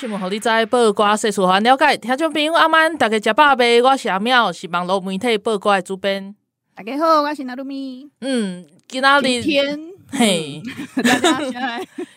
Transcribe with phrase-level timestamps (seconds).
[0.00, 1.94] 新闻，互你知；报挂世事，互咱了解。
[1.98, 3.82] 听众朋友，阿曼，大家食饱未？
[3.82, 6.34] 我是阿妙，是网络媒体报挂的主编。
[6.74, 8.08] 大家好，我是纳鲁米。
[8.22, 9.78] 嗯，今仔日天，
[10.10, 10.62] 嘿，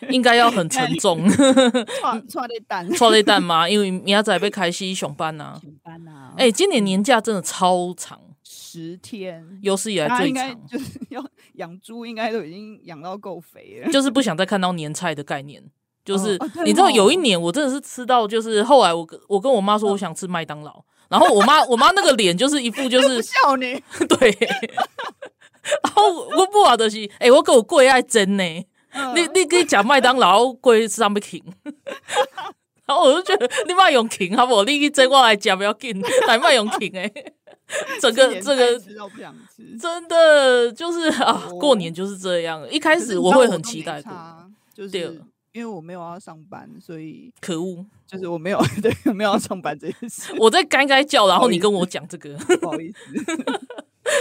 [0.08, 1.28] 应该要很沉重。
[1.28, 3.68] 错错的蛋，错的蛋吗？
[3.68, 5.60] 因为明仔载要开始上班呐。
[5.62, 6.32] 上班啊！
[6.38, 10.66] 哎，今年年假真的超长，十天，有史以来最长。
[10.66, 11.22] 就是要
[11.56, 13.92] 养猪，应该都已经养到够肥了。
[13.92, 15.62] 就是不想再看到年菜的概念。
[16.04, 24.36] 就是你知道，有一年我真的是吃到，就是后来我跟我跟我妈说我想吃麦当劳，然后我妈我妈那个脸就是一副就是 笑你， 对。
[25.82, 28.44] 然后我不好的是，哎，我给我贵爱真呢，
[29.14, 31.42] 你你跟你讲麦当劳贵上面停，
[32.84, 34.62] 然后我就觉得你卖用停好不好？
[34.64, 37.10] 你一真过来讲不要紧，来卖用停哎，
[37.98, 38.78] 整个这个
[39.80, 42.62] 真的就是啊，过年就是这样。
[42.70, 44.12] 一开始我会很期待过，
[44.74, 45.18] 就是。
[45.54, 50.34] 因为我没有要上班，所以可恶，就是我没有 对没有要上班这件事。
[50.36, 52.98] 我在该该叫，然后你跟我讲这个， 不好意思。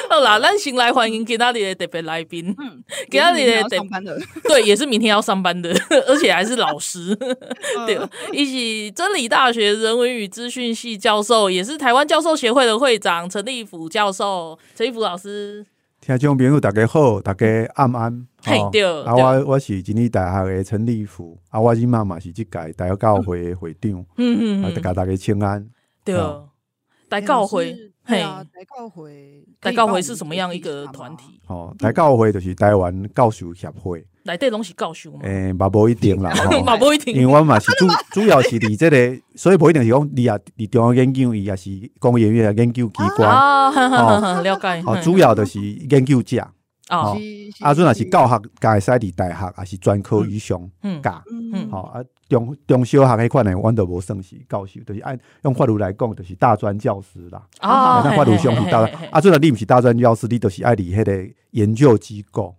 [0.08, 2.56] 好啦，咱先来欢迎今天的特别来宾。
[2.60, 5.74] 嗯，今天的上班的，对，也是明天要上班的，
[6.08, 7.16] 而且还是老师。
[7.88, 8.00] 对，
[8.32, 15.66] 一起真理大学人文与资讯系教授，也是台湾教授协会的会长陈立甫教授，陈立甫老师。
[16.06, 18.28] 听众朋友，大家好，大家安安。
[18.44, 18.84] 嘿，对。
[19.06, 23.90] 啊，我我是今年大学的陈立福，啊，我今妈妈是这届大学教会的会长。
[24.18, 24.74] 嗯嗯嗯。
[24.76, 25.66] 大家大家请安。
[26.04, 26.14] 对。
[27.08, 28.44] 大教会，嘿，大
[28.76, 31.40] 教会，大教会是什么样一个团体？
[31.48, 34.06] 哦，大教会就是台湾教授协会。
[34.26, 35.20] 内底拢是教授嘛？
[35.24, 36.34] 诶，嘛无一定啦，
[36.66, 37.14] 嘛无一定。
[37.14, 41.70] 因为我嘛是 主主要是伫这个，所以无一定是讲你啊，伫中央研究，伊也是
[42.00, 43.30] 工研院研究机关。
[43.30, 43.72] 哦，
[44.42, 44.82] 了解。
[44.86, 46.48] 哦，主要就是研究者。
[46.90, 47.18] 哦，
[47.62, 50.60] 啊，阵也是教学，家使伫大学，也是专科以上
[51.02, 51.24] 教。
[51.54, 57.42] 嗯，好啊，中中小学迄款呢，阮都无算是教授，就是按用法律来讲，就是大专教师啦。
[57.60, 58.92] 啊，那法律上是大专。
[59.12, 62.54] 啊，阵你毋是大专教师，你就是爱伫迄个研究机构、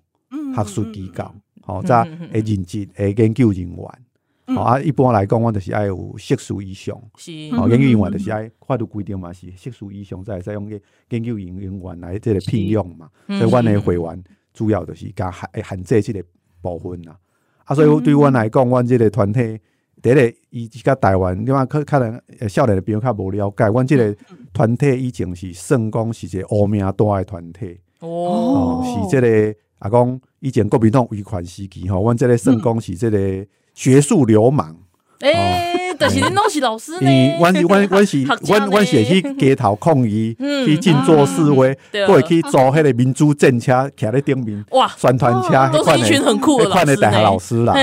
[0.57, 1.25] 学术机构。
[1.67, 4.79] 好，再会任职诶研究人员，好啊。
[4.79, 13.09] 一般来讲，我就是爱有硕士以上，是好研究人员就是爱法律规定嘛，是硕士以上才会使用个研究人人员来即个聘用嘛。
[13.27, 16.23] 所以，阮诶会员主要就是加限限制即个
[16.61, 17.17] 部分啦。
[17.65, 19.59] 啊，所以对阮来讲，阮即个团体
[20.03, 24.15] 第一个伊甲台湾，另外可可能少年的朋友较无了解，阮即个
[24.53, 29.59] 团体以前是算讲是一个乌名大诶团体哦，是这个。
[29.85, 33.19] 阿公以前国民党维权时期吼，阮即个算讲是即个
[33.75, 34.75] 学术流氓。
[35.21, 37.37] 诶，但是恁拢是老师呢？
[37.39, 40.35] 阮阮阮是阮阮是 去街头抗议，
[40.65, 44.65] 去静坐示威，过会去坐迄个民主战车，徛咧顶面。
[44.71, 46.97] 哇，宣传车，都是一群很酷的老师。
[46.97, 47.75] 大学老师啦，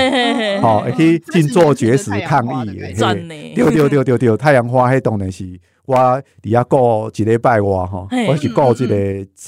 [0.60, 2.72] 吼，会去静坐绝食抗议。
[3.54, 5.60] 对对对对对，太阳花迄当然是。
[5.84, 8.94] 我伫遐过一礼拜外吼，我是过即个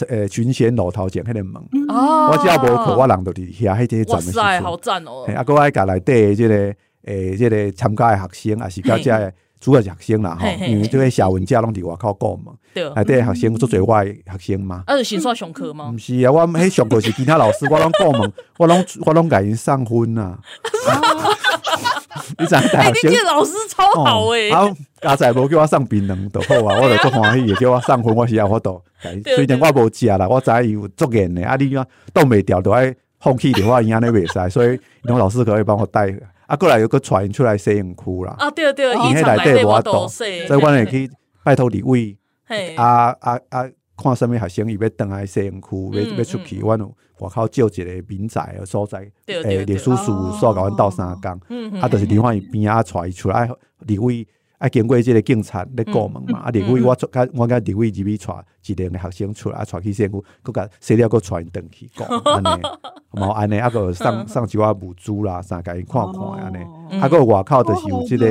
[0.09, 4.43] 诶群贤路头前迄个门，我只要无课，我人就伫遐迄个站的时阵。
[4.43, 5.25] 哇塞，好赞哦！
[5.35, 6.75] 啊，阁爱甲内底即个
[7.05, 12.53] 诶，即个参加诶学生，也是甲遮个主要学生啦吼，因为即个社文章拢伫外口过嘛。
[12.97, 14.83] 内底学生做侪我诶学生嘛。
[14.87, 15.93] 啊，是先煞上课吗？
[15.95, 20.39] 毋是啊，我迄上课是其他老师，我拢过门，我拢我拢甲因送分啊。
[22.39, 23.11] 你知影大学？
[23.11, 24.69] 生老师超好诶，好
[25.01, 28.83] 家仔无叫我送槟榔就好啊， 我就足欢喜，也叫我送薰，我是啊，我都，
[29.25, 36.15] 虽然我无食啦，我知伊有足瘾诶，啊，你讲挡袂掉，都爱放弃的话，伊安尼袂使，所以那种老师可以帮我带，
[36.47, 41.11] 啊，过来有个传出来摄影区啦，啊，对对，伊迄内底无多，所以阮会去
[41.43, 42.17] 拜托李伟，
[42.77, 43.65] 啊啊啊，
[43.97, 46.95] 看什物学生伊要登来摄影区，要要出去，阮有。
[47.21, 53.49] 外口借一个民宅的所在，诶，历史事务所甲阮斗相共，啊，就是另外一边啊，带伊出来，
[53.87, 54.27] 李伟
[54.59, 62.63] 啊，经过即个警察咧过门嘛，啊，李伟我甲我甲李伟入去带一两个学生出来，啊，带去县府，搁甲洗了，搁带因登去讲，安尼，
[63.13, 68.27] 冇 安尼，啊，搁送送一寡物资啦，啥甲因看看安尼，啊，搁外口就是有即个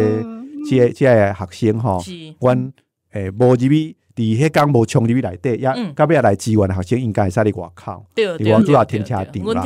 [0.68, 2.01] 即个即个学生吼，
[2.42, 2.74] 阮
[3.13, 3.95] 诶无入去。
[4.15, 9.63] 伫迄工无冲入去内底，也到尾来支援的学生应该会使伫外口，伫我主要停车场啦。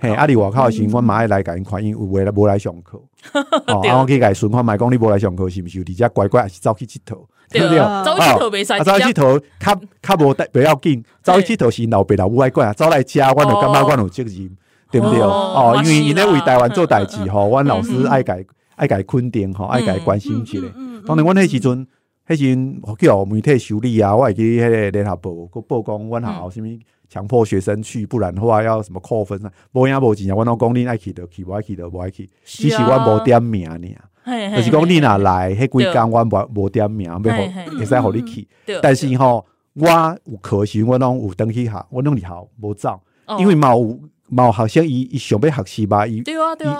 [0.00, 3.02] 嘿，啊伫外口时，阮嘛爱来甲因看，因为有诶无来上课，
[3.66, 7.18] 哦，啊我去甲伊询看，卖讲你无来上课是毋是有伫遮乖乖，还是走去佚佗？
[7.50, 7.78] 对不对？
[7.78, 11.04] 走去佚佗袂使，走去佚佗较较无得，袂要紧。
[11.22, 14.56] 走去佚佗是老爸老母爱管啊，走来遮，阮就感觉阮有责任，
[14.92, 15.20] 对毋对？
[15.20, 18.36] 哦，因为因咧为台湾做代志吼，阮老师爱甲
[18.76, 20.58] 爱甲肯定吼，爱甲关心一下。
[21.06, 21.84] 当然，阮迄时阵。
[22.26, 26.64] 迄阵叫媒体修理啊，我会记迄个联合报，个报讲阮学校啥物
[27.08, 29.52] 强迫学生去，不然的话要什么扣分啊？
[29.72, 30.34] 无影无钱啊！
[30.34, 32.28] 阮拢讲恁爱去就去，无爱去就无爱去。
[32.44, 38.48] 只是阮无点名尔，就是讲你若来，迄几工阮无无点名，要互会使互你去。
[38.80, 39.44] 但是吼，
[39.74, 39.86] 我
[40.24, 42.98] 有课时，我拢有登去学，我拢伫校无走，
[43.38, 44.00] 因为嘛有。
[44.34, 46.16] 冇学生伊伊想要学习吧，伊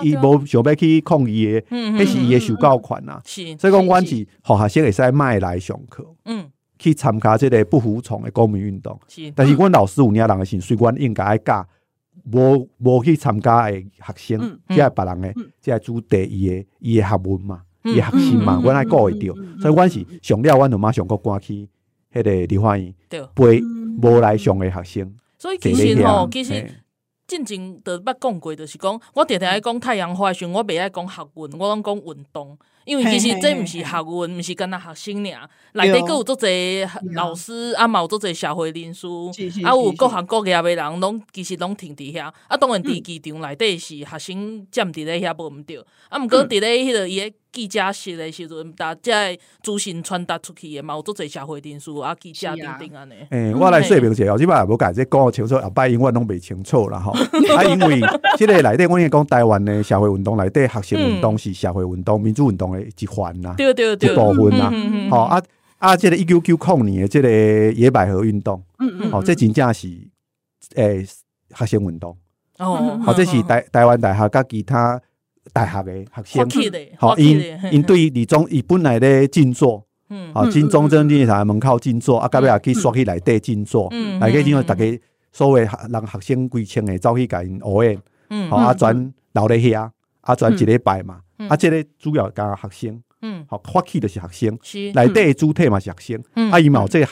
[0.03, 3.21] 伊伊无想要去抗议的，迄是伊的受教权呐。
[3.23, 6.45] 所以讲，阮是互学生会使卖来上课，嗯，
[6.77, 8.99] 去参加即个不服从的公民运动。
[9.33, 11.65] 但是阮老师有领人的心，所以阮应该爱教
[12.33, 19.33] 无无去参加的学生，即系别人的，即系主题伊的伊的学问嘛，伊的学习嘛，阮爱顾会着。
[19.61, 21.69] 所以阮是上了，阮就马上搁赶去
[22.13, 22.93] 迄个梨花院
[23.33, 23.61] 陪
[24.01, 25.15] 无来上的学生。
[25.37, 26.65] 所以其实吼，其实。
[27.27, 39.07] 进前就捌讲过，就是讲我常常爱讲太阳花的时阵，我袂爱讲学运，我拢讲运动，因为其实这毋是学运，毋是干那学生尔，内底阁有足侪老师，啊嘛有足侪社会人士，
[39.63, 47.33] 啊有各行各业诶人，拢其实拢停伫遐，啊当然伫机场内底是学生占伫咧遐无毋对，啊毋过伫咧迄个伊诶。
[47.55, 49.33] 记者室的时阵，大家
[49.63, 53.13] 资讯传达出去的嘛，有做侪社会人士啊，记者等等安尼。
[53.29, 57.13] 诶、欸，我来说明一下，即摆也无解释讲清楚，后摆因我拢袂清楚啦吼。
[57.55, 58.01] 啊，因为
[58.37, 64.65] 即个内底，我应该讲台湾的社会运动内底，学生运动是社会运动、民主运动的一环呐，对对对，一部分呐。
[64.65, 65.41] 吼、嗯嗯喔、啊
[65.77, 67.29] 啊，即、这个一九九零年的即个
[67.73, 69.87] 野百合运动，嗯嗯，吼、喔，这真正是
[70.75, 71.07] 诶、欸、
[71.55, 72.17] 学生运动。
[72.59, 75.01] 哦，好，这是台台湾大学甲其他。
[75.53, 75.93] 大学的
[76.23, 77.39] 学生，好，因
[77.71, 84.83] 因对李宗伊本来咧静坐，嗯，好，进中正纪念堂门口静坐，啊，隔壁也去刷去内底静坐，嗯，来个因为大家
[85.31, 87.99] 所谓让学生规清的走去甲因学诶，
[88.31, 89.87] 嗯，好，啊，转留咧遐，
[90.21, 97.07] 啊，转一礼拜嘛，啊，即个主要甲学生，嗯，好，发起的是学生，是，内底主体嘛是学生，嗯，啊，伊嘛有即个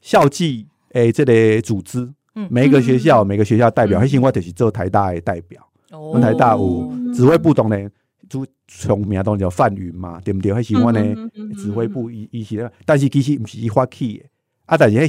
[0.00, 5.62] 校际诶，即个组织，嗯，每一个学校每个学校代表，迄时我就是做台大的代表。
[5.90, 7.90] 阮台大有指挥部当然
[8.28, 10.52] 主从名当然叫范云嘛，对毋对？
[10.52, 11.16] 迄是阮诶
[11.56, 14.30] 指挥部伊伊是咧，但是其实毋是伊发起诶，
[14.66, 15.08] 啊，但是迄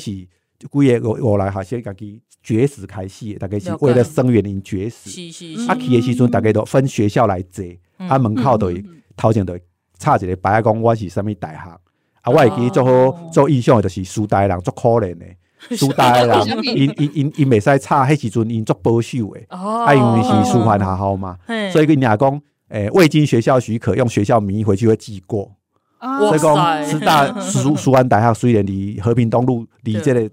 [0.61, 5.09] 是规个五来学生家己绝食开始，大概是为了生源因绝食。
[5.09, 5.69] 是是是。
[5.69, 7.65] 啊，去的时阵，大概都分学校来坐，
[8.07, 8.83] 啊，门口都会
[9.15, 9.61] 头前都会
[9.97, 11.69] 插一个牌讲我是啥物大学，
[12.21, 15.25] 啊，我会记做好做印象的，就是苏大人足可怜的。
[15.75, 21.37] 苏大人， 因因因因袂使差，迄时阵因足保守诶，啊，因为是师范学校嘛，
[21.73, 25.51] 所以跟人家讲，诶，未经学校许可，用学校名义回去会记过。
[25.99, 30.29] 所以讲师大苏 师范大学虽然离和平东路离这个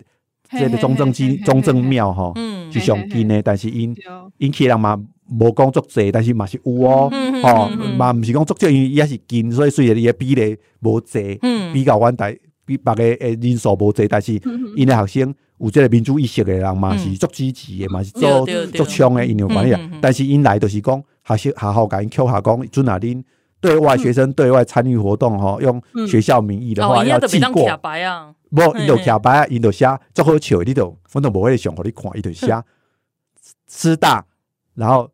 [0.51, 2.35] 这个中正纪中正庙吼
[2.71, 3.95] 是上近诶，但是因
[4.39, 4.99] 因去人嘛
[5.31, 7.11] 无讲足济，但是嘛是有哦，
[7.43, 11.39] 吼嘛毋是讲足济，因也是近，所以虽然伊诶比例无济，
[11.73, 12.33] 比较阮大。
[12.69, 14.33] 比别个诶人数无济，但是
[14.75, 18.21] 因诶学生有即个民主意识诶人嘛，是足支持诶嘛，是足
[18.75, 19.73] 足枪诶，因有关系。
[20.03, 23.23] 但是因来就是讲学校学校甲因扣下讲，阵啊恁
[23.61, 27.65] 对外学生对外参与活动吼，用学校名义的话要记过。
[28.51, 32.47] 无，伊就徛白啊，伊就写足好笑，你就我都无会想互你看，伊就写
[33.69, 34.25] 师大，
[34.75, 35.11] 然后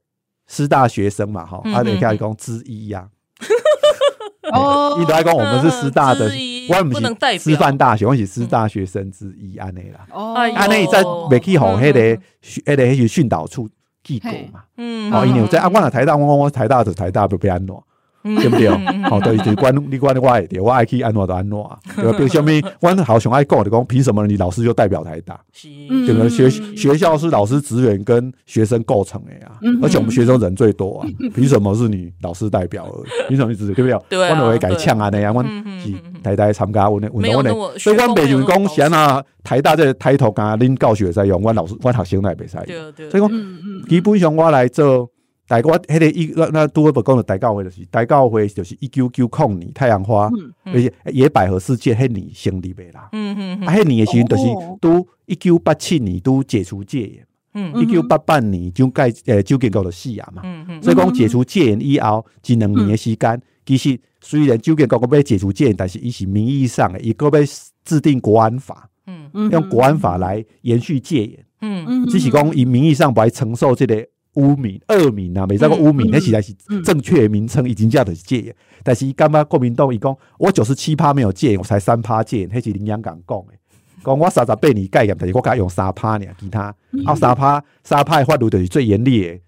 [0.47, 3.09] 师大学生嘛，吼，啊，你看讲之一呀。
[4.53, 6.31] 哦，伊都爱讲我们是师大的，
[6.69, 10.07] 我们是师范大学，我是师大学生之一安内啦。
[10.13, 12.01] 哦，安内在未去互迄个
[12.43, 13.69] 迄个迄个训导处
[14.05, 14.65] 记过嘛。
[14.77, 17.75] 嗯，哦，因为在啊，我若台大，我我台大就台大，不不安怎，
[18.23, 18.69] 对不对？
[19.09, 21.53] 好，对，就管你关的我会，我爱去安怎就安怎。
[21.97, 22.17] 对吧？
[22.17, 25.39] 比如说咪，我好想爱讲就讲，凭什么你老师就代表台大？
[26.07, 29.53] 整个学学校是老师职员跟学生构成的呀，
[29.83, 32.89] 而且我们学生人最多啊， 凭什么是你老师代表？
[33.29, 34.31] 凭什么是对不对？
[34.31, 42.65] 我就会改呛啊那样，我是台大参加我的运动的，所以我北京讲先啊，台大这个抬头啊恁教学在用，我老师我学生来比赛，
[43.11, 43.31] 所以讲
[43.89, 45.09] 基本上我来做。
[45.53, 50.31] 大我迄个一那那拄个不讲的大教会就是大教会就是一九九零年太阳花，
[50.65, 53.11] 而且野百合世界迄年成立的啦。
[53.13, 54.45] 嗯嗯啊，迄年的时阵就是
[54.81, 57.27] 拄一九八七年拄解除戒严。
[57.53, 60.41] 嗯一九八八年就改诶，就建国的死啊嘛。
[60.43, 60.83] 嗯嗯。
[60.83, 67.45] 所以讲解除戒严以后，一两年的时间，其实虽然就建国要解除戒严，但是伊是名义上的，伊个要
[67.85, 74.03] 制定国安法，嗯嗯，用国安法来延续戒严，嗯嗯，只是讲以名义上不来承受这个
[74.35, 76.53] 污名、恶名啊，没这个污名，那实在是
[76.85, 78.55] 正确的名称，已经叫做戒严。
[78.83, 83.53] 但是感觉国民党伊讲，我九十七趴没有戒严，我才三趴戒严，那是林洋港讲的。
[84.05, 86.75] 讲我三十八年戒严，但是我敢用三趴呢，其他
[87.05, 89.39] 啊三趴三趴的法律就是最严厉的，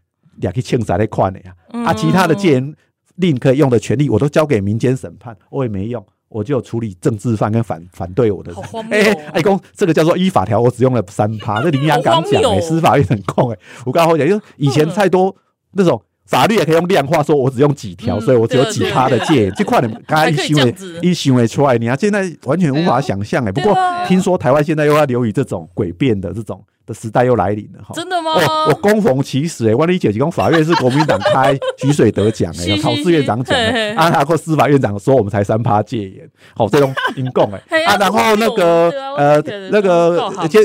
[0.43, 1.55] 也去清查那款的呀。
[1.69, 2.75] 啊，其他的戒严
[3.17, 8.61] 令可以用的权利，我都交给民间审判，我也没用，我就处理政治犯跟反反对我的人。
[8.91, 15.35] 哎哎，公这个叫做依法条，我只用了三趴，这林洋刚讲哎，司法院很控哎，我刚好讲，就以前太多
[15.75, 16.03] 那种。
[16.27, 19.51] 法律也可以用量化，说我只用几条，所以我只有几趴的戒。
[19.51, 23.53] 这块你刚才一行为一行为出来，你看现在完全无法想象哎。
[23.53, 23.77] 不过
[24.09, 27.95] 听说台湾现在又要流于这种诡辩的这种的时代又来临了哈。
[27.95, 28.33] 真的吗？
[28.33, 33.59] 哦，我恭逢其时哎，万里姐姐讲法院是国民党开， 徐水得奖哎，有考试院长讲，
[33.97, 40.61] 啊，然后司法院长说我们才三趴戒严，好这种阴共哎啊，然后那个呃那个而且。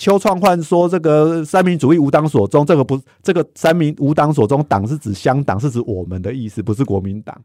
[0.00, 7.38] 邱创焕说：“这个三民主义无党所宗，这个不，这个三民无党所宗，党是指乡党，是指我们的意思，不是国民党。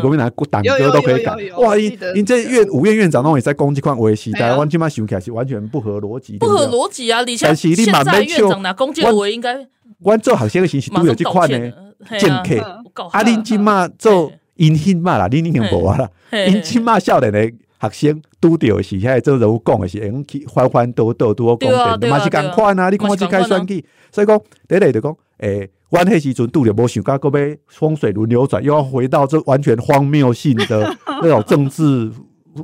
[0.00, 1.34] 国民党党歌都可以改。
[1.56, 7.22] 哇，你你这院五院院长都也在攻击款维系，台湾起码想起来是完全不合逻辑，不合逻辑啊！
[7.24, 9.66] 你像现在院长拿攻击维应该，
[10.00, 11.72] 我做好些个形式都有这款呢，
[12.18, 12.82] 政客。
[13.10, 16.08] 啊林起码做阴险嘛啦，你你用无啊啦，
[16.46, 17.50] 因起码少年的。”
[17.90, 22.88] 学生拄着的是，遐做人物讲的是，会去翻翻倒倒拄好讲的，嘛是共款啊！
[22.90, 32.10] 你看我即开选举，所以讲第一个就讲，诶，阮迄时阵拄着无想到，阁要风水轮流转，又要回到这完全荒谬性的 那种政治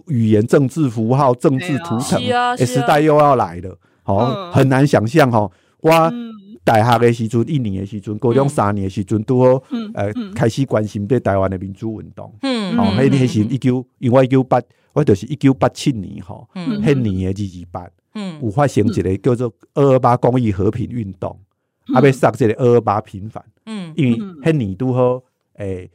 [0.06, 2.18] 语言、政治符号、政治图腾
[2.56, 5.90] 的时代又要来了，好，很难想象吼，我
[6.64, 14.61] 大学的时阵，一年的时阵，高中三年的时阵，拄好，呃，开始关心对台湾的民主运动，嗯，哦，迄迄时一九，因为一九八。
[14.94, 17.90] 我就是一九八七年吼，迄年的二二八，
[18.42, 21.38] 有发生一个叫做二二八公益和平运动，
[21.95, 23.45] 啊，要杀这个二二八平反，
[23.95, 25.23] 因为迄年拄好，
[25.57, 25.90] 诶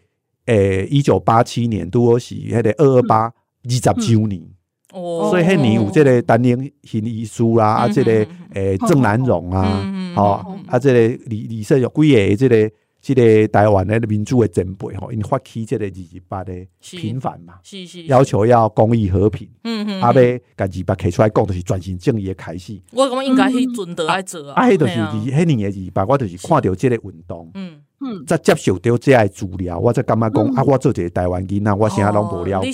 [0.45, 4.41] 诶，一九八七年拄好是迄个二二八二十周年，
[4.91, 5.29] 哦。
[5.29, 8.11] 所以迄年有即个陈荣兴医师啦，啊，即个
[8.53, 12.71] 诶郑南榕啊，吼，啊，即个李李胜有几个即个。
[13.05, 22.81] 这个台湾的民主的前辈吼，因发起即个二二八的平反嘛，是是，要求要公益和平，嗯嗯，阿要甲二二八提出来讲，就是转型正义的开始。
[22.93, 32.71] 我感觉应该是准得爱做啊，啊，迄就是二迄年的二二八，我就是看着即个运动，嗯嗯，再接受到这个资料，我才感觉讲啊，我做一个台湾囡仔，我啥拢无了解。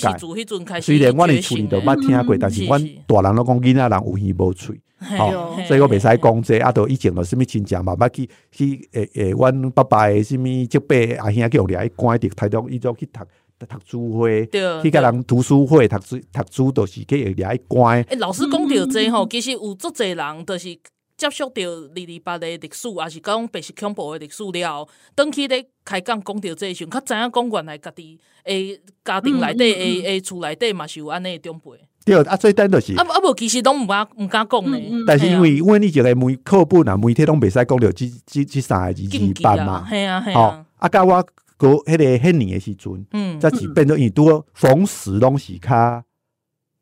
[0.81, 4.79] 虽然我伫厝里头捌听过，但是阮大人拢讲囡仔人有耳无喙。
[5.01, 5.31] 好，
[5.65, 13.21] 所以我袂使讲这，啊，都以前有啥物亲情嘛，捌去去诶诶，阮爸爸诶啥物叔伯阿兄叫掠去关伫台中，伊就去读
[13.59, 14.45] 读书会，
[14.83, 18.01] 去甲人读书会读书读书，都是去掠去关。
[18.03, 20.67] 诶，老师讲着这吼，其实有足侪人都是
[21.19, 31.71] 接触到二二八的历史，也是讲白色恐怖的历史了后，登去咧开讲讲到这时阵，较知影讲原来家己诶家庭内底诶诶厝内底嘛是有安尼诶长辈。
[32.05, 34.79] 对啊，最单就是啊啊，无其实拢毋敢毋敢讲呢。
[35.05, 39.85] 但是因为因为你一个媒课本啊，媒体拢袂使讲着，即即即三个二二八嘛。
[39.89, 40.65] 系啊系啊。
[40.77, 41.21] 啊，甲我
[41.57, 46.01] 个迄个迄年诶时阵，嗯，则是变做伊拄逢时拢是较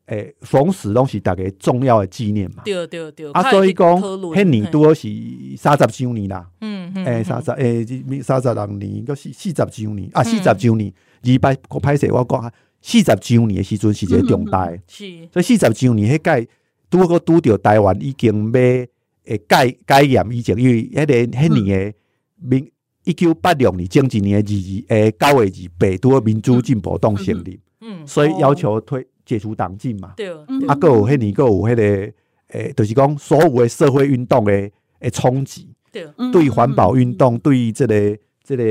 [0.08, 2.64] 诶逢时拢是逐个重要的纪念嘛。
[2.66, 3.32] 对对对。
[3.32, 5.08] 啊，所以讲迄年拄好是
[5.56, 6.50] 三十周年啦。
[6.62, 7.06] 嗯嗯。
[7.06, 7.86] 诶，三十诶，
[8.22, 10.92] 三十六年，个四四十周年啊，四十周年
[11.24, 12.52] 二八个歹势，我讲啊。
[12.80, 16.48] 四十周年的时阵是一个重大，是所以四十周年迄届
[16.92, 21.96] 拄个拄着台湾已经要诶改改严以前，因为迄个迄年诶
[22.40, 22.72] 民
[23.04, 30.32] 一九八六年前一年诶二二诶九月二八拄好民主进步党成立，嗯，所以要求推解除党禁嘛，对，
[30.68, 32.14] 啊，阁有迄年阁有迄个
[32.54, 38.64] 诶，就是讲所有诶社会运动诶诶冲击，对，对环保运动，对这个这个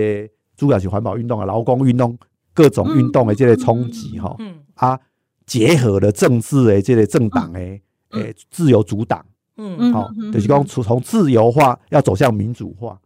[0.56, 2.18] 主要是环保运动啊，劳工运动。
[2.54, 4.34] 各种运动的这个冲击哈，
[4.76, 4.98] 啊，
[5.44, 7.82] 结合了政治的这个政党诶
[8.12, 9.22] 诶自由主党，
[9.58, 12.98] 嗯，好，就是讲从从自由化要走向民主化，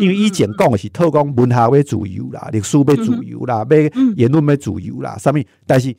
[0.00, 3.76] 因为以前讲的是透过文学要自由啦，历史要自由啦，要
[4.14, 5.92] 言论要自由啦，啥物，但是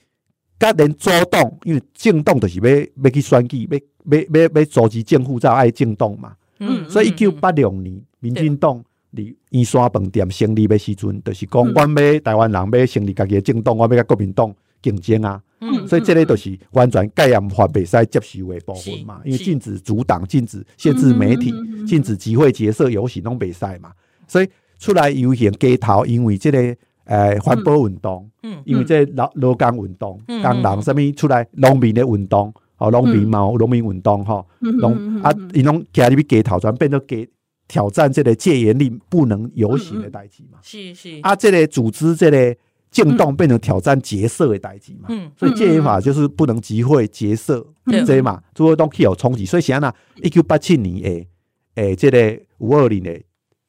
[0.60, 3.80] 甲连主动，因为政党就是要要去选举，要
[4.18, 8.84] 要要要组织政府才爱政党嘛，嗯，所以一九八六年民进党。
[9.16, 15.40] 你圆山饭店成立的时阵，就是讲，阮要台湾人要成立家己的政党，我要甲国民党竞争啊。
[15.60, 19.22] 嗯、所以这个就是完全戒严法袂使接受的部分嘛。
[19.24, 21.54] 因为禁止阻挡、禁止限制媒体、
[21.86, 23.92] 禁止集会结社游行拢袂使嘛。
[24.28, 32.54] 所以出来游行街头，因为这个诶环保运动，嗯因为这劳劳工运动，工人什么出来农民的运动。
[32.78, 37.26] 哦农民嘛，农民运动哈，农啊，伊拢加入去街头，转变做给
[37.66, 40.58] 挑战这个戒严令不能游行的代志嘛。
[40.62, 42.54] 是是啊，这个组织这个
[42.98, 45.06] 运动变成挑战结社的代志嘛。
[45.10, 47.66] 嗯所以戒严法就是不能集会结社，
[48.06, 49.46] 这嘛，诸多东西有冲击。
[49.46, 51.28] 所以像那一九八七年诶
[51.76, 53.12] 诶，这个五二零的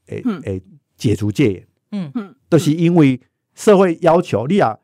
[0.07, 0.61] 诶诶
[0.97, 3.21] 解除戒严，嗯嗯，都是因为
[3.55, 4.77] 社会要求你啊。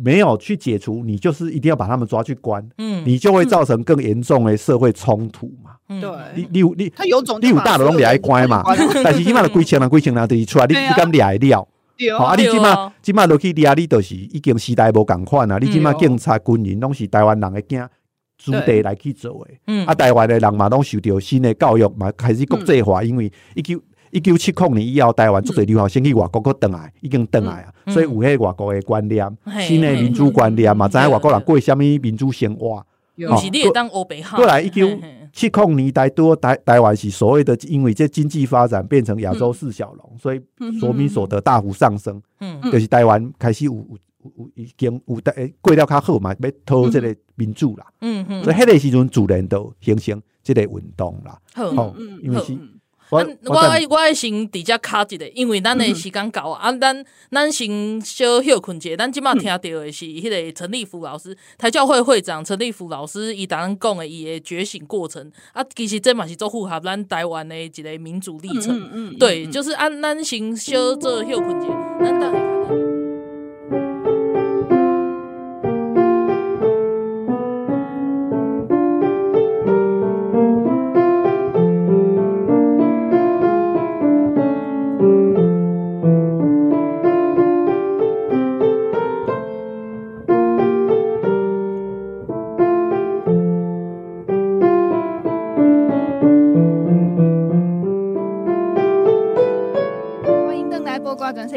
[0.00, 5.72] 没有去解除，你就是一定要把他们抓去关，嗯，你就会造成更严重的社会冲突嘛。
[5.88, 8.62] 对，你你有你他有种你有大的拢来关嘛，
[9.02, 11.68] 但是起码的规千人规千人就是出来，你你敢抓了？
[12.16, 15.58] 好啊，你起码起码落去抓你，就是已经时代无共款啊。
[15.58, 17.88] 你起码警察军人拢是台湾人的囝
[18.38, 32.84] 子弟来去做的，嗯，啊，台湾的人嘛拢受到新的教育嘛，开始国际化，因为一九一九七零年以后，台湾做侪留学生去外国个转来，已经倒来啊，所以有迄外国的观念，新的民主观念嘛，知影外国人过什么民主生活。
[33.16, 34.36] 有是你当欧北哈。
[34.36, 34.88] 过来一九
[35.32, 40.40] 七零年代多台台湾是所谓的，因为这经济发展变成亚洲四小龙，所以
[40.80, 42.22] 国民所得大幅上升。
[42.40, 43.98] 嗯，就是台湾开始有有
[44.36, 47.86] 有已经有诶过了较好嘛，要讨这个民主啦。
[48.00, 51.36] 嗯嗯，所以迄个时阵自然都形成这个运动啦。
[51.54, 52.56] 好，因为是。
[53.10, 58.96] 我我爱我爱先直接卡一个，因为咱的时间到啊，咱咱先小休困一下。
[58.96, 68.78] 咱即马听到的是迄个陈立夫老师，台教会会长陈立夫老师，伊当讲的伊的觉醒过程啊，其实这嘛是做符合咱台湾的一个民主历程。
[68.78, 72.47] 嗯嗯嗯、对，就是按咱先小做休困一下，咱等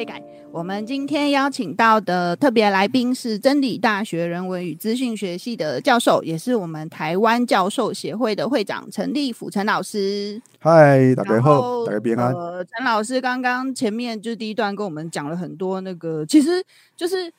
[0.05, 0.19] 下。
[0.51, 10.41] 我们今天邀请到的特别来宾是真理大学人文与资讯学系的教授，也是我们台湾教授协会的会长陈立甫陈老师。
[10.59, 12.33] 嗨，大家好，大家平安。
[12.33, 16.61] 呃，陈老师刚刚前面就第一段跟我们讲了很多那个，其实
[16.97, 17.31] 就是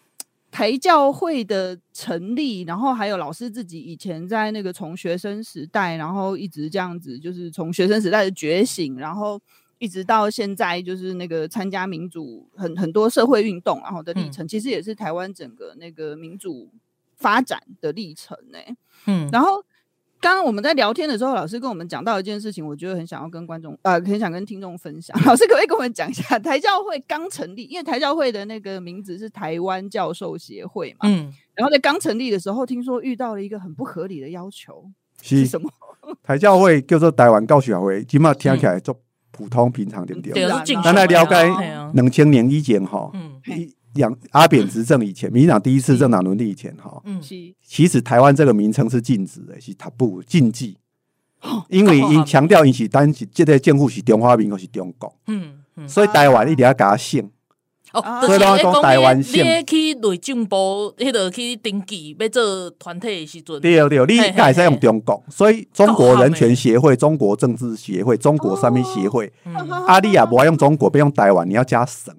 [0.51, 9.38] 台教会的成立，然后还有老师自己以前在那个从学生时代，然后一直这样子，就是从学生时代的觉醒，然后。
[9.83, 16.71] 一直到现在，就是那个参加民主很很多社会运动，然后的历程，嗯、其实也是台湾整个那个民主
[17.16, 18.59] 发展的历程呢。
[19.09, 19.61] 嗯，然后
[20.21, 25.21] 刚刚我们在聊天的时候，老师跟我们讲到一件事情，我觉得很想要跟观众呃，很想跟听众分享。
[25.27, 31.09] 老师可不可以跟我们讲一下，台教会刚成立，因为台教会的那个名字是台湾教授协会嘛。
[31.09, 34.88] 嗯，然后在刚成立的时候，听说遇到了一个很不合理的要求，
[35.21, 35.68] 是，是什么？
[36.23, 38.97] 台教会叫做台湾教授协会，起码听起来就。
[39.33, 40.47] 普通平常对不对，
[40.85, 41.35] 咱来了解
[41.95, 43.11] 两千年以前哈，
[43.47, 47.03] 一两阿扁执政以前，民进党第一次政党轮替以前哈，
[47.66, 50.77] 其实台湾这个名称是禁止的，是 taboo 禁忌，
[51.68, 55.55] 因为因强调因是单是这个政府是中华民国是中国，嗯，
[55.88, 57.31] 所以台湾一定要给他姓。
[57.92, 69.33] 哦，所以讲台湾性，你去内政部，迄落去登记要做团体的时阵，对对，你该使用中国，所以中国人权协会、中国政治协会、中国三民协会，
[69.87, 72.14] 阿里也不爱用中国，不用台湾，你要加省。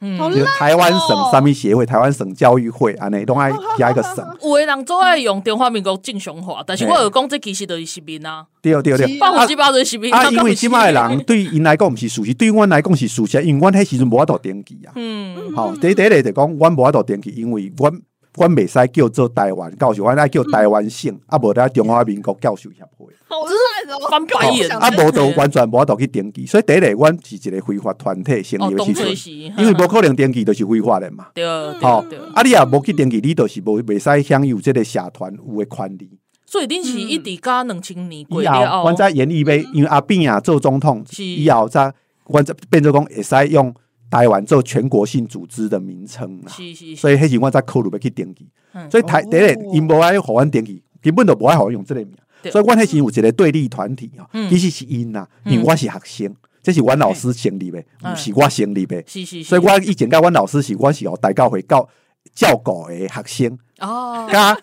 [0.00, 4.16] 嗯，就台湾省三民协会、台湾省教育会，安尼都爱 加一个省。
[4.42, 8.46] 有的人总爱用中华民国正常化，但是我有讲这其实都是视频啊。
[8.62, 10.12] 对对对，百分之百都是实名。
[10.12, 14.92] 啊，因为即卖的人对因来讲毋是熟悉，对阮来讲是熟悉，因为阮迄时阵无法度登记啊。
[14.96, 17.92] 嗯，好，第一第一就讲阮无法度登记，因为阮。
[18.40, 23.12] 阮袂使叫做台湾教授，阮爱叫台湾省，啊无在中华民国教授协会。
[23.28, 24.70] 好烂哦，翻白眼。
[24.70, 31.26] 啊无就完全无法度去登记，所以第一个，阮是一个非法团体成立的时阵，因为无可能登记，就是非法的嘛。
[31.34, 31.44] 对，
[31.80, 32.02] 好，
[32.34, 36.10] 啊你也无去登记，你就是无袂使享有这个社团有的权利。
[36.46, 41.92] 所以恁是一直加两千年过了后，阮在研议要，因为阿扁啊做总统以后，在
[42.26, 43.74] 阮在变做讲会使用。
[44.10, 46.52] 台湾做全国性组织的名称啦，
[46.96, 48.48] 所以迄时我在考虑要去登记，
[48.90, 52.12] 所以台第一因无爱互阮登记，根本就无爱互阮用即个名，
[52.50, 59.02] 所以阮迄时有一个对立团体哦，其实是因呐，因为我是学生，这是阮老师成立的，不是我成立的，
[59.44, 61.06] 所以我以前甲阮老师是我是。
[61.06, 61.88] 哦大教会教
[62.34, 64.58] 教过的学生哦，甲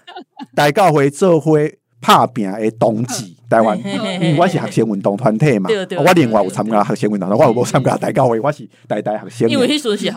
[0.54, 1.58] 大教会做伙
[2.00, 9.50] 拍拼的冬季，台湾，因为我是学生运动团体嘛，我另外有参加学生运动，我有无参加大教会，我是台大学生。
[9.50, 9.68] 因为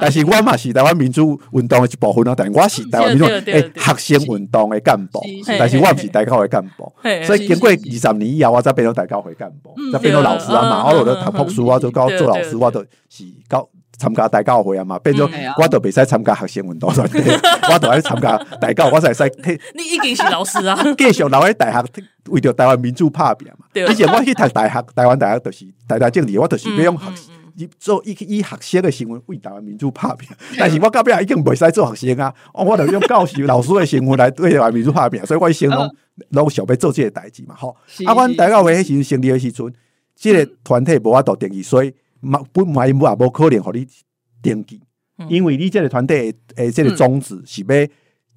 [0.01, 5.21] 但是我嘛是台湾民主运动的一部分啊，但我是台湾 民主诶学生运动的干部，
[5.59, 6.93] 但是我毋是大教会干部，
[7.25, 13.69] 所以经过二十年以后，我才变成大教会干部，才变成老师啊嘛，我有咧读博士，我就搞做老师，我就是搞。
[14.01, 17.19] 参加大教会啊嘛，变咗我都未使参加学生运动团体，
[17.71, 19.51] 我都爱参加大教，我才使 替。
[19.75, 21.85] 你已经是老师啊， 继续留喺大学
[22.31, 23.67] 为着台湾民主拍拼嘛。
[23.75, 30.27] 以前我去读大学，台湾大学就是台大政治，我就是要用学做以以学生的身份为台湾民主拍拼。
[30.59, 35.95] 但是我到尾已经未使做学生啊，我就用教师老师的身份来为台湾民主拍拼，所以我先拢
[36.31, 37.55] 拢想要做即个代志嘛。
[37.59, 39.71] 吼，啊，阮大教会迄时成立的时阵，
[40.17, 41.93] 即个团体无法度定义，所以。
[42.21, 43.87] 嘛不嘛也无可能互你
[44.43, 44.81] 登记，
[45.29, 47.87] 因为你这个团队诶，这个宗旨是要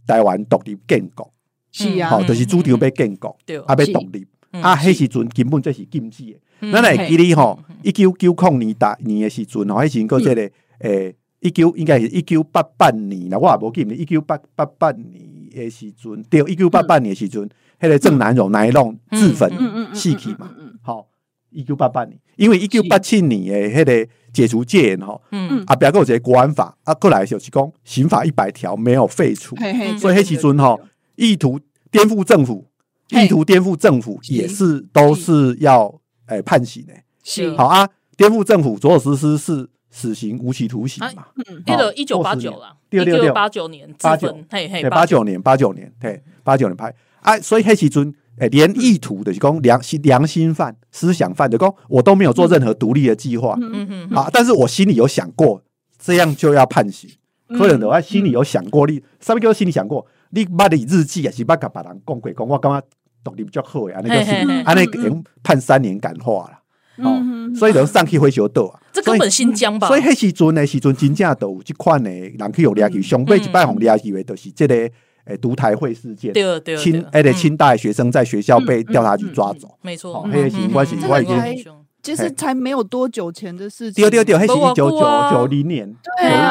[0.06, 1.32] 台湾独立建国，
[1.72, 3.30] 是啊，好，就是主张要建国，
[3.66, 6.72] 啊，要独立，啊，迄时阵根本这是禁止的。
[6.72, 15.10] 咱来记哩吼，一九九零年代年诶时阵吼，迄时个这个诶，一九应该是一九八八年啦，我也无记哩，一九八八八年
[15.54, 19.50] 诶时阵，对，一九八八年诶时阵，迄个郑南榕、南一弄自焚
[19.94, 20.50] 死去嘛，
[20.82, 21.08] 好。
[21.54, 30.80] 一九八八年，因为一九八七年诶，迄个解除戒严吼，嗯，啊，表哥有一个国安法，啊，过来就是讲刑法一百条没有废除，嘿嘿所以迄时阵吼，
[31.16, 31.60] 意图
[31.92, 32.68] 颠覆政府，
[33.10, 35.86] 意图颠覆政府也是都是要
[36.26, 37.56] 诶、欸、判刑的，是。
[37.56, 37.88] 好啊，
[38.18, 48.14] 颠覆政府所有实施是死刑无期徒刑嘛，嗯，那个一九八九了，一九八九年，八九，嘿嘿，八九年，八九年，对，八九年拍，啊，所以迄时阵。
[48.40, 53.56] 哎，连意图的是讲良心良心犯、思想犯的讲，我都没有做任何独立的计划。
[53.62, 55.62] 嗯嗯啊，但是我心里有想过，
[56.04, 57.10] 这样就要判刑。
[57.50, 60.06] 可能的话，心里有想过，你什么叫心里想过？
[60.32, 62.82] 你把你日记也是把甲别人讲过，讲我感觉
[63.24, 64.32] 独立比较好呀，那个是
[64.64, 66.60] 啊，那个判三年感化了。
[67.04, 67.22] 哦，
[67.56, 68.80] 所以就上去会学到啊。
[68.92, 69.88] 这根本新疆吧？
[69.88, 74.90] 所以迄时阵呢，时阵真正都有这款的人去有掠去，上辈一摆红掠去的，都是这个。
[75.26, 76.34] 诶，独台会事件，
[76.78, 81.38] 清哎，对，清大学生在学校被调查局抓走，没错，哦，黑情关系，我已经
[82.02, 85.00] 其实才没有多久前的事情，对对对，那是一九九
[85.32, 85.96] 九零年，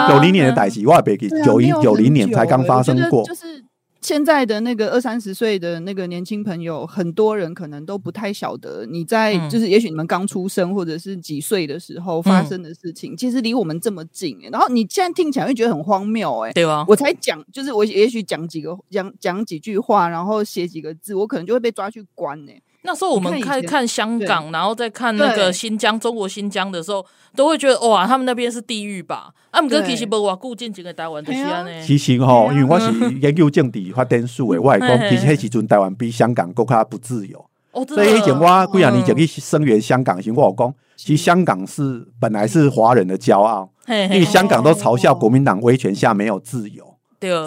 [0.09, 3.65] 九零年的代际，我也别记，九一九零年才刚发生过，就是。
[4.03, 16.85] 现在的那个二三十岁的那个年轻朋友，很多人可能都不太晓得你在，就是也许你们刚出生或者是几岁的时候发生的事情，嗯、其实离我们这么近，然后你现在听起来会觉得很荒谬，哎，对吧？
[16.89, 22.61] 我才讲，就是我也许讲几个讲讲几句话，然后写几个字，我可能就会被抓去关，哎。
[22.85, 27.05] 那时候我们看看，看香港，然后再看那个新疆，中国新疆的时候，
[27.37, 29.33] 都会觉得哇，他们那边是地狱吧？
[29.51, 31.87] 啊，不过其实无偌久进前个台湾就是安尼。
[31.87, 32.91] 其实吼，因为我是
[33.21, 37.45] 研究政治发展史的， 我会讲，其实迄时阵台湾比香港更加不自由。
[37.89, 46.97] 所以以前我几廿年前去声援香港时，我有讲，其实香港是本来是华人的骄傲，因为香港都嘲笑国民党威权下没有自由。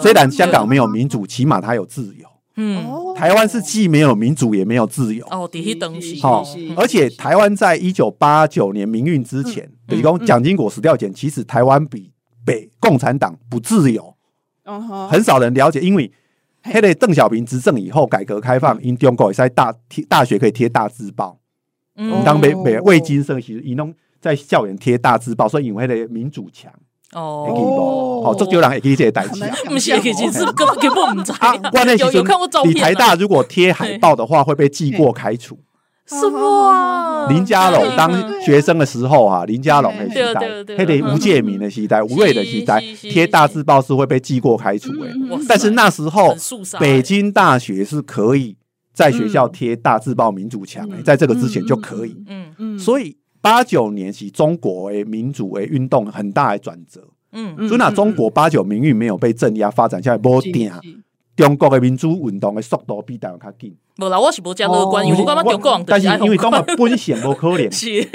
[0.02, 2.26] 虽然香港没有民主，起码它有自由。
[2.56, 6.20] 嗯，台湾是既没有民主也没有自由哦，底下东西。
[6.22, 6.42] 好，
[6.76, 12.10] 而且台湾在一九八九年民运之前，比如讲蒋经国死掉前，其实台湾比
[12.46, 14.14] 北共产党不自由。
[15.10, 16.10] 很少人了解，因为
[16.64, 21.38] 迄个邓小平执政以后，改革开放，因中国在大贴大学可以贴大字报。
[21.96, 26.72] 嗯，当北北魏金生其实伊拢在校园贴大字报，所以因为的民主强。
[27.12, 31.54] 哦，好，这就让 A K 这代志啊， 不是是根本根本不知道。
[31.98, 32.74] 有有看过照片？
[32.74, 35.58] 你台大如果贴海报的话，会被记过开除。
[36.06, 37.26] 什么？
[37.28, 45.12] 林家龙当学生的时候啊，林家龙的时代，还得吴建民的时代，吴叡的时代，贴大字报是会被记过开除诶。
[45.48, 46.36] 但是那时候，
[46.78, 48.56] 北京大学是可以
[48.92, 52.16] 在学校贴大字报，民主墙诶，在这个之前就可以。
[52.28, 53.16] 嗯嗯，所以。
[53.40, 57.00] 八九年是中国诶民主诶运动很大的转折，
[57.32, 60.70] 嗯，所以那中国八九民运没有被镇压，发展下来无定，
[61.36, 63.76] 中国的民主运动的速度比台湾较紧。
[63.98, 67.68] 无啦，我是无这样乐观，因为我感觉中国人但是因为讲嘛本身无可能，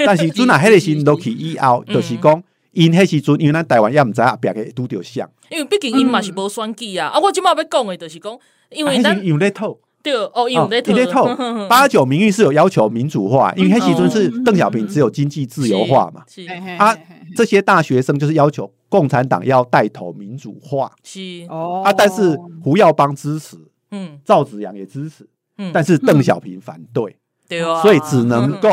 [0.06, 8.38] 但是阵啊，迄 个时阵都去以后，就是讲因迄时阵，因为咱台湾也毋知后壁个拄着啥，因为毕竟因嘛是无选举啊，啊，我即马要讲的，就是讲，
[8.70, 9.76] 因为咱有咧套。
[10.02, 11.26] 对哦，有在透。
[11.68, 16.24] 八九民运是有要求民主化，因为黑旗村是邓小平只有经济自由化嘛。
[16.78, 16.96] 啊，
[17.36, 20.90] 这些大学生就是要求共产党要带头民主化。
[21.04, 21.82] 是哦。
[21.84, 23.56] 啊，但是胡耀邦支持，
[23.90, 27.16] 嗯，赵紫阳也支持，嗯，但是邓小平反对。
[27.48, 27.80] 对啊。
[27.82, 28.68] 所以只能够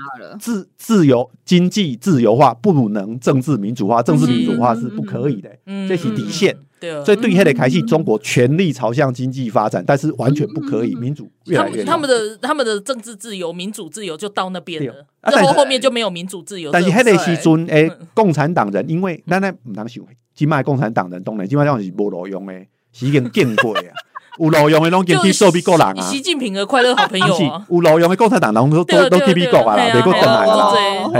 [0.40, 4.02] 自自由经济自由化，不能政治民主化。
[4.02, 5.50] 政治民主化是不可以的，
[5.88, 6.56] 这是底线。
[6.80, 11.84] 对，所以对黑的开始，中国全力朝向经济发展，但是完全不可以民主越来越。
[11.84, 16.70] 他们的他们的政治自由、民主自由就到那边了，然后后面就没有民主自由。
[16.72, 20.02] 但是迄个时阵，诶，共产党人因为咱咱唔当想，
[20.34, 23.82] 今麦共产党人当然今麦这样是无路用诶，是已经见过啊。
[24.40, 26.00] 有路用的拢跟去受比国人啊！
[26.00, 27.66] 习近平的快乐好朋友啊！
[27.68, 30.72] 有路用的共产党人都都都去美国啊，美国等来了。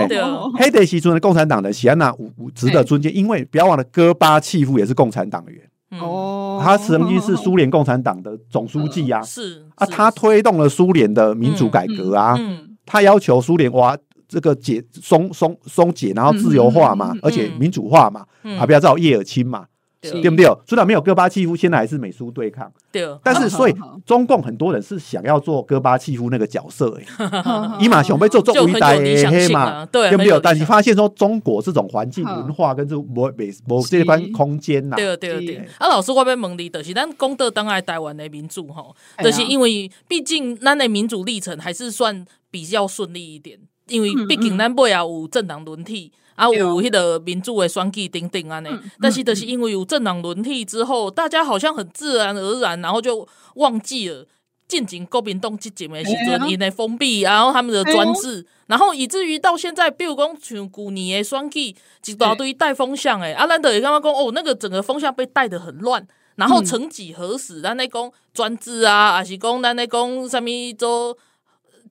[0.08, 0.18] 对，
[0.54, 12.38] 黑的时阵的共产党人喜安娜有值得尊敬，因为不要忘了，戈巴契夫也是共产党员哦，他曾经是苏联共产党的总书记啊，是啊，他推动了苏联的民主改革啊，
[12.86, 13.94] 他要求苏联哇
[14.26, 18.24] 这个解松松松解，然后自由化嘛，而且民主化嘛，
[18.58, 19.66] 啊，不要造叶尔钦嘛。
[20.00, 20.46] 对不对？
[20.66, 22.72] 虽然没有戈巴契夫，现在还是美苏对抗。
[22.90, 23.74] 对，但是所以
[24.06, 30.40] 中共很多人是想要做戈巴契夫那个角色， 哎，伊嘛想被做做伟大的黑嘛，对不对？
[30.42, 33.32] 但你发现说中国这种环境文化跟这某某
[33.66, 35.56] 某这关空间呐，对对对。
[35.78, 38.84] 啊，老师我要问你的是，咱功德当爱台湾的民主哈，
[39.22, 43.58] 就是因为毕竟咱的民主历程还是算比较顺利一点，
[43.88, 46.10] 因为毕竟咱不也有政党轮替。
[46.34, 48.68] 啊，有迄个民主的选举等等安尼，
[49.00, 54.26] 但是就是因为有政党轮替之后，大家好像很自然而然，然后就忘记了
[54.66, 61.74] 进行国民党执政的时阵，因的封闭，然后他们的专制，然后以至于到现在，比如讲像旧年的选举，
[62.06, 71.18] 一大堆带风向诶，啊，咱就会感觉讲哦，那个整个风向被带得很乱，然后曾几何时，咱咧讲专制啊，还是讲咱咧讲什么做？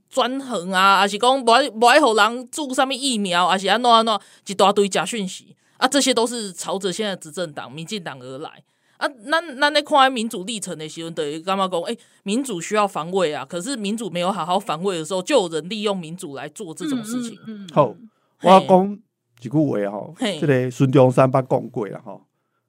[0.09, 8.63] 专横啊，还是讲不爱不爱互人注什么疫苗，还是安怎安怎一大堆假讯息啊，这些都是朝着现在执政党民进党而来
[8.97, 9.07] 啊。
[9.25, 11.79] 那那那看民主历程的时候，等于干嘛讲？
[11.83, 17.37] 哎，民主需要防卫啊，可是民主没有好好防卫的时候，就有人利用民主来做这种事情。
[17.45, 17.95] 嗯嗯嗯、好，
[18.41, 18.99] 我要讲
[19.41, 22.19] 一句话哈，这个孙中山捌讲过了哈，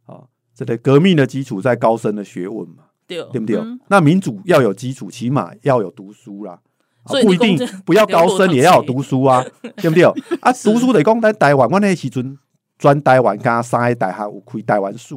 [0.04, 0.24] 啊，
[0.54, 3.56] 这个革命的基础在高深的学问嘛，对对不对？
[3.56, 6.60] 嗯、那民主要有基础，起码要有读书啦。
[7.04, 9.44] 不一定不要高深，也要有读书啊，
[9.76, 10.04] 对不对？
[10.40, 12.38] 啊，读书得讲在台湾，我那时阵
[12.78, 15.14] 专台湾加三个大学有开台湾史，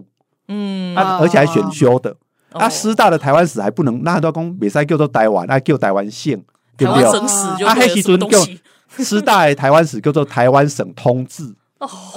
[0.48, 2.16] 嗯，啊，而且还选修的。
[2.52, 6.42] 啊，师大的台湾史还不能，那都讲袂使叫做台湾，啊，叫台湾县，
[6.78, 7.04] 对不对？
[7.04, 8.40] 啊，那时阵叫
[9.04, 11.56] 师大的台湾史叫做台湾省通志，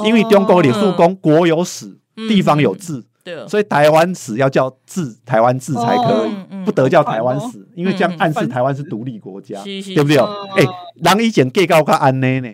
[0.05, 1.98] 因为中国历史讲国有史，
[2.29, 3.05] 地方有志。
[3.48, 10.18] 所以台湾史要叫治台湾治才可以，不得叫台湾史，因为这样暗示台湾是独立国家，对不对？
[10.18, 10.64] 哎，
[10.96, 12.48] 人以前计较个安内呢，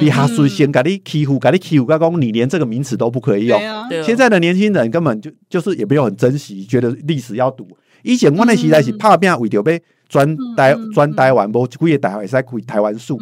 [0.00, 3.60] 你哈水先给你欺负，给你欺负，刚刚你连这个名词都不可以用。
[4.04, 7.66] 现在的年轻人根本就就是也没有很珍惜，觉得历史要读。
[8.02, 13.12] 以前我那时代是怕变为着被专台专台湾，无几个大学会使开台湾史，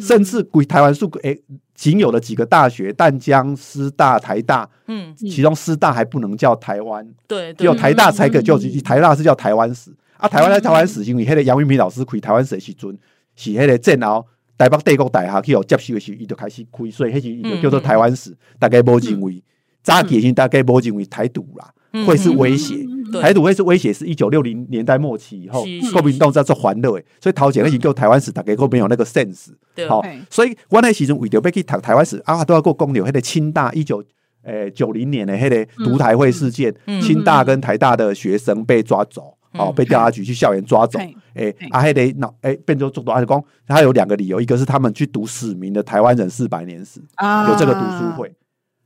[0.00, 1.40] 甚至开台湾史诶。
[1.76, 10.28] 仅有的几个大学，淡江、师大、台大，嗯，其中师大还不能叫台湾，对，只有台大才可叫台大是叫台湾史啊。
[10.28, 12.96] 台湾在台湾史，因为迄个杨云平老师开台湾史的时阵，
[13.34, 14.24] 是迄个战后
[14.56, 18.32] 台北帝国大学去有接受的时候，伊就开始开，所以迄时就叫做台湾史。
[18.60, 19.42] 大概无认为
[19.82, 21.74] 早期先大概无认为台独啦，
[22.06, 22.86] 会是威胁，
[23.20, 29.48] 台独会是威胁，是一九六零年代末期以后，国民党在做欢乐诶，所以头前那些叫台湾史，大概都没有那个 sense。
[29.88, 33.04] 好，所以我那时阵为着要去读台湾史啊，都要过公牛。
[33.04, 34.02] 迄个清大一九
[34.42, 40.98] 诶九零年的迄个独台会事件，清大跟台大的学生被抓走，哦，被调查局去校园抓走。
[41.34, 47.50] 诶，啊，迄个脑诶变做做多，还是讲他有两个理由，一个是他们去读史明的《台湾人四百年史》，啊。
[47.50, 48.32] 有这个读书会，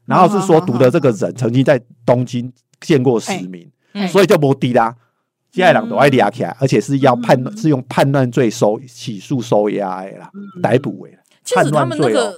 [0.06, 3.70] 然后是说读的这个人曾经在东京见过史明，
[4.06, 4.94] 所以就无敌啦。
[5.50, 10.30] 接下来两都爱抓起来，而且是要判是用叛乱罪收起诉收押的啦，
[10.62, 11.12] 逮捕的。
[11.42, 12.34] 其实他们那个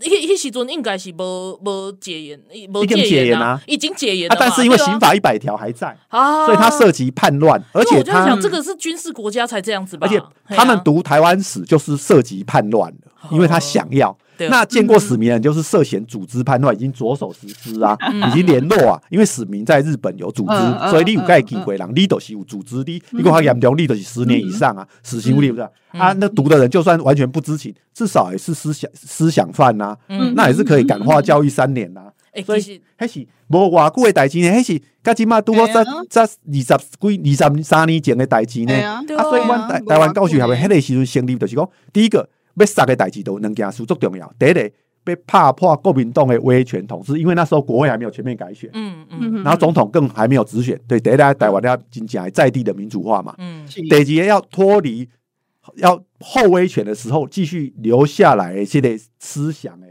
[0.00, 4.36] 迄迄时阵应该是无无戒严，已经戒严啊，已经戒严啊。
[4.38, 10.06] 但是因为刑法一百条还在啊，所以它涉及叛乱，而且他想这个是军事国家才这样子吧？
[10.06, 14.16] 而且他们读台湾史就是涉及叛乱的，因为他想要。
[14.50, 17.96] 那见过史明的人就是涉嫌组织叛乱，已经着手实施啊，
[18.28, 19.00] 已经联络啊。
[19.08, 23.02] 因为死民在日本有组织，所以你有盖机会，人你都是有组织的。
[23.10, 26.12] 你讲他严重，你都是十年以上啊，死刑不是啊？
[26.18, 29.96] 那读的人就算完全不知情，至少也是思想思想犯呐，
[30.34, 32.02] 那也是可以感化教育三年呐。
[32.44, 36.74] 所以还是无偌久的代志呢，还是加起码拄好在在二十几
[37.42, 38.74] 二十三年前的代志呢。
[38.74, 42.28] 啊，所以我台台湾教学还会迄个时阵成立，就是讲第一个。
[42.56, 44.32] 要杀的代志都两件事足重要。
[44.38, 44.70] 第一个，
[45.04, 55.08] 被怕破国民党的威权统治，因为那时候国会还没有全面改选，嗯嗯，然后总统更还没有直选，对，第一个台湾要真正在地的民主化嘛，嗯，第二个要脱离
[55.76, 59.86] 要后威权的时候继续留下来的这类思想的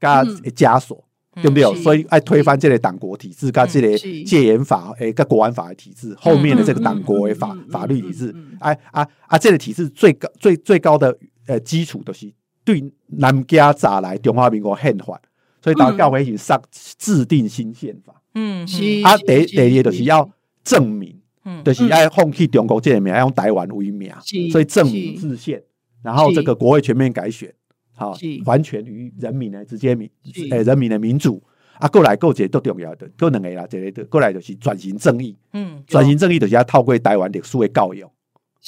[0.00, 1.04] 加枷锁，
[1.36, 1.82] 对不对？
[1.82, 12.32] 所以爱推翻这类党国体制，跟这类戒严法诶，跟国安法的体制，后面的这个党国的法法律体制，哎啊啊，这个体制最高最最高的呃基础就是
[12.64, 15.20] 对南家咋来中华民国宪法，
[15.62, 18.20] 所以大教会去上制定新宪法。
[18.34, 20.28] 嗯，是啊，第第二就是要
[20.62, 21.18] 证明，
[21.64, 24.12] 就是要放弃中国这个名，要用台湾为名，
[24.50, 25.62] 所以证明自宪，
[26.02, 27.52] 然后这个国会全面改选。
[27.94, 30.10] 好，完全于人民的直接民，
[30.50, 31.42] 诶、欸，人民的民主。
[31.78, 38.02] 啊，过来过节都重要的，过两个啦，这个过来就是转型正义，嗯，转型正义就是要透过台湾历史的教育，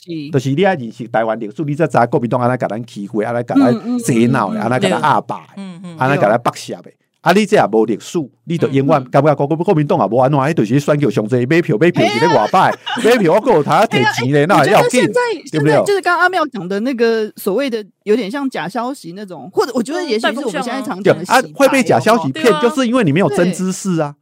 [0.04, 6.90] 是，就是你要认识台湾历史，你才知道国民党安尼甲咱欺负，安尼甲咱洗脑，安尼甲咱压霸，嗯嗯，安尼甲咱剥削的。
[7.20, 7.32] 啊！
[7.32, 12.72] 你这也无历史，你就永远感觉国国国民党也无安怎，迄就是选举上济买票买票是咧外摆，
[13.04, 15.02] 买票 我够有他摕钱咧，那也要紧，
[15.50, 15.84] 对不对？
[15.84, 24.14] 就是刚刚阿妙讲的那个所谓的有点像假消息那种，或者我觉得也许是我们现在常讲的啊，会被假消息骗，就是因为你没有真知识啊。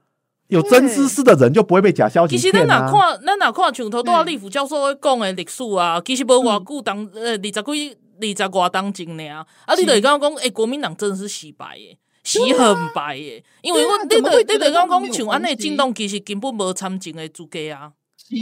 [0.48, 2.42] 有真知识的人就不会被假消息骗啊。
[2.42, 9.46] 其实咱哪看，咱哪看，像头拄仔立夫教授讲的历史啊，其实无偌久当呃二十几、二十外当前呢啊。
[9.66, 11.98] 啊，你等于刚刚讲，诶，国民党真的是洗白诶。
[12.22, 17.92] 洗很白耶，因为我你对你对刚刚讲像安尼进动，其实根本无参政的资格啊，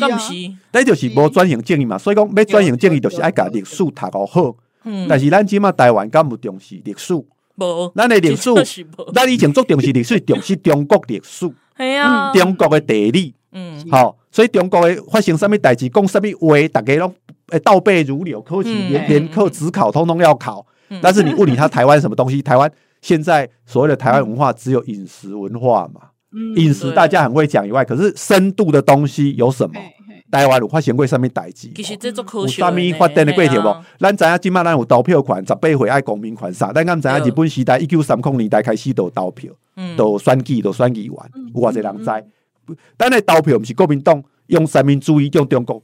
[0.01, 0.33] 敢是？
[0.73, 4.57] 那就是无转型正义嘛，所以讲要转型正义，就是爱甲历史读好好。
[5.07, 7.13] 但是咱即马台湾敢有重视历史？
[7.15, 8.51] 无，咱的历史，
[9.13, 17.15] 咱以前做重视历史，重视中国历史，系啊，中国的地理，嗯，好，所以中国的发生什么代志，讲什么话，大家拢
[17.49, 20.67] 诶倒背如流，考试连连课只考通通要考。
[21.03, 22.41] 但是你问你他台湾什么东西？
[22.41, 22.71] 台湾。
[23.03, 26.01] 现在所谓的台湾文化只有饮食文化嘛，
[26.57, 29.79] 饮食大家很会讲以外，可是深度的东西有什么？
[30.35, 31.71] 台湾有发生过什么代志？
[31.77, 32.61] 其实这做科学。
[32.61, 33.85] 有啥物发展的过程无？
[34.01, 36.73] 咱知影即麦咱有投票权，十八岁爱公民权啥？
[36.75, 39.53] 但咱知影日本时代一九三零年代开始都有投票，
[39.97, 41.15] 都选举都选议员，
[41.55, 42.75] 有偌济人知？
[42.97, 45.81] 但那投票毋是国民党用三民主义用中国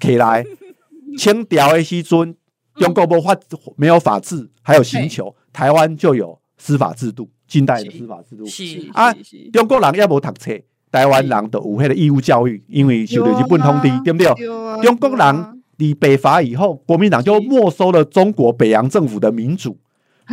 [0.00, 0.44] 起来，
[1.18, 2.36] 清朝的时阵，
[2.76, 3.36] 中国无法
[3.76, 6.38] 没有法治，还有刑求，台湾就有。
[6.60, 9.14] 司法制度，近代的司法制度是啊，
[9.52, 10.50] 中国人也无读册，
[10.90, 14.82] 台湾人都有迄个义务教育，因为受到日本统治，对不对？
[14.82, 19.76] 中国人你北伐以后，国民党就没收了中国北洋政府的民主。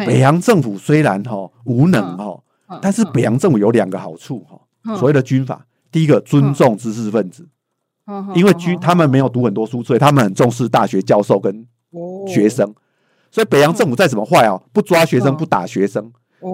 [0.05, 2.37] 北洋政府虽然哈无能哈，
[2.81, 4.59] 但是北洋政府有两个好处哈。
[4.97, 7.47] 所谓的军法，第一个尊重知识分子，
[8.35, 11.65] 因为军他们没有读很多书，所以他们很重视大学教授跟
[12.27, 12.73] 学生。
[13.31, 16.11] 所以北洋政府再怎么坏哦，不抓学生，不打学生，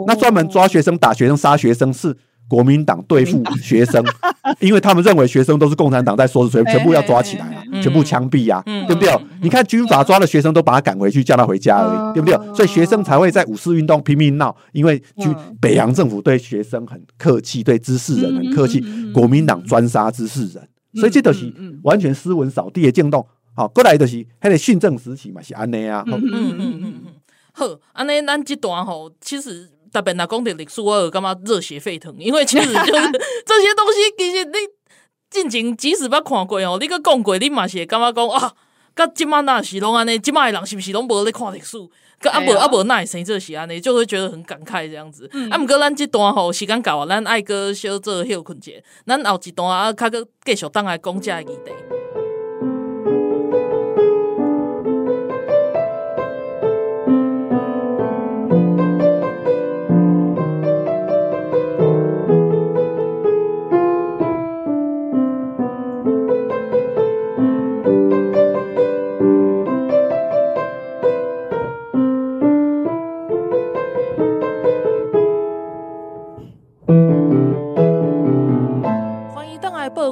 [0.08, 2.16] 那专门抓学生、打学生、杀学生是
[2.52, 4.04] 国民党对付学生，
[4.60, 9.10] 因为他们认为学生都是共产党在说，所以全部要抓起来啊，全部枪毙啊，对不对？
[9.42, 12.54] 你看军阀抓了学生都把他赶回去，叫他回家而已，对不对？
[12.54, 18.84] 所以学生才会在五四运动拼命闹，因为军北洋政府对学生很客气，对知识人很客气，
[19.14, 23.26] 国民党专杀知识人，所以这都是完全斯文扫地的进动。
[23.54, 26.04] 好，过来就是迄个训政时期嘛，是安尼啊。
[26.06, 26.94] 嗯嗯嗯嗯嗯，
[27.54, 32.76] 好，安尼咱这段吼，其实特别若讲的历史，我有感觉热血沸腾，因为其实就是
[33.46, 34.54] 这些东西，其实你
[35.30, 38.54] 进前即使捌看过哦，你阁讲过，你嘛是会感觉讲啊，
[38.96, 41.78] 甲即满那是拢安尼，即满的人是毋是拢无咧看历史？
[42.22, 45.28] 佮啊无啊无那会生这是安尼，就会觉得很感慨这样子。
[45.50, 48.72] 啊，毋过咱即段吼时间到啊，咱爱阁小做休困者，
[49.08, 52.01] 咱后一段啊，较阁继续当来讲遮个议题。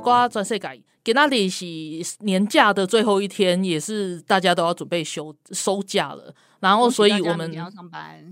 [0.01, 6.33] 全世界，今仔日是年假的最后一天，也是大家都要准备休收假了。
[6.59, 7.49] 然后，所以我们。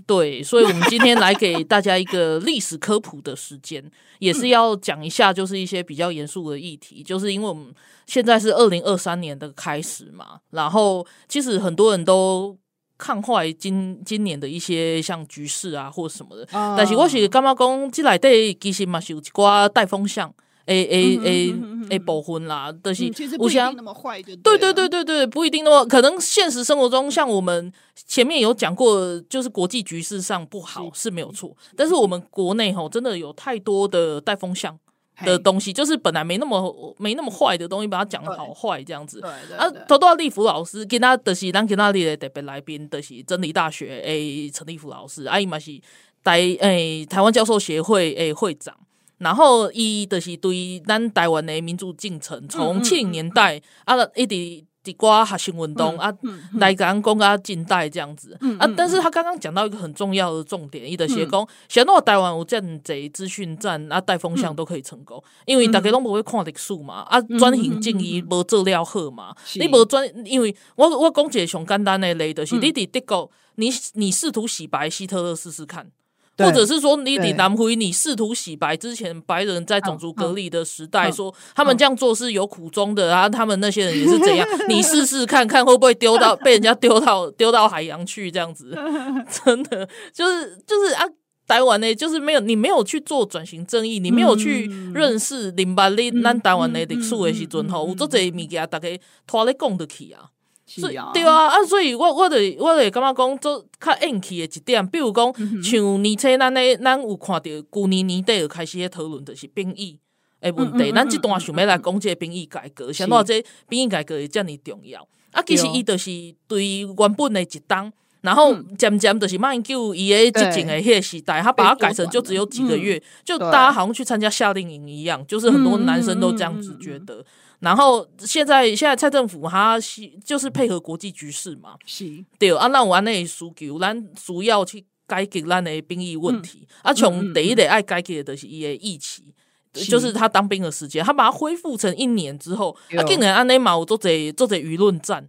[0.05, 7.01] 对，所以我们今天来给大家一个历史科普的时间，也是 要讲一下，就是一些比较严肃的议题。
[7.01, 7.73] 就是因为我们
[8.05, 12.57] 现在是二零二三年的开始嘛，然后其实很多人都
[12.97, 16.43] 看坏今今年的一些像局势啊或什么的。
[16.51, 20.33] 哦、但是我是感觉讲，这内底其实嘛是有一寡带风向。
[20.67, 21.55] A A A
[21.89, 26.19] A 部分啦，但、就是不一定那么坏，对对对对对，不一定那么可能。
[26.19, 27.71] 现实生活中，像我们
[28.05, 34.77] 前面有讲过，就是国际局势上不好是没有错，但是我们国内吼真的有太多的带风向
[35.23, 39.21] 的东西，就是本来没那么没那么坏的东西，把它讲的好坏这样子。
[39.57, 45.79] 啊，头拄仔立甫老师跟他的是咱今仔日的特别来宾，的是真理大学诶陈立甫老师，阿姨嘛是。
[46.23, 48.75] 台诶、欸、台湾教授协会诶、欸、会长，
[49.17, 54.65] 然后伊就是对咱台湾的民主进程，从七零年代、嗯、啊一直。
[54.83, 56.09] 地瓜学生运动啊，
[56.53, 58.37] 来讲讲啊，近代这样子。
[58.57, 75.91] 啊，但是他刚刚讲到一个很重要的重点，伊的写讲，想到台湾有这样子资讯站啊，带风向都可以成功，因为大家拢无会看历史嘛，啊，转型正义无做了好嘛，你无转，因为我我讲一个上简单的例，就是你伫德国，你你试图洗白希特勒试试看。
[76.37, 84.47] 或者是说，你你南回，你试图洗白之前白人在种族隔离的时代，说他们这样做是有苦衷的啊，他们那些人也是怎样？
[84.69, 88.77] 你试试看看会不会丢到被人家丢到丢到海洋去这样子？
[89.45, 91.03] 真的就是就是啊，
[91.47, 98.87] 台湾呢，就是没有你没有去做转型正义，你没有去认识林巴利咱台湾的历史的时阵吼，有做这物件大家
[99.25, 100.29] 拖咧讲得起啊。
[100.69, 109.97] 所以对啊，啊，所以我我得我得感觉讲做较硬气的一点，比如讲像年初咱咧，咱有看到旧年年底就开始咧讨论，就是兵役
[110.41, 110.91] 诶问题。
[110.91, 115.07] 咱这段想要来讲这个兵役改革，想到这兵役改革会这么重要。
[115.31, 116.11] 啊，其实伊就是
[116.49, 117.89] 对原本的一档，
[118.19, 127.23] 然后渐渐就是马英九伊个执政的迄个时代，他把它改成就只有几个月，就大家好像去参加夏令营一样，就是很多男生都这样子觉得。
[127.59, 132.23] 然后现在现在蔡政府他是就是配合国际局势嘛，是。
[132.37, 139.25] 对啊，那我那需求，咱主要去解决咱的兵役问题，嗯、啊，从第一个爱解决的就是伊的疫情，
[139.73, 145.27] 就是他当兵的时间，他把它恢复成一年之后，啊，竟然安内嘛，有做这做这舆论战。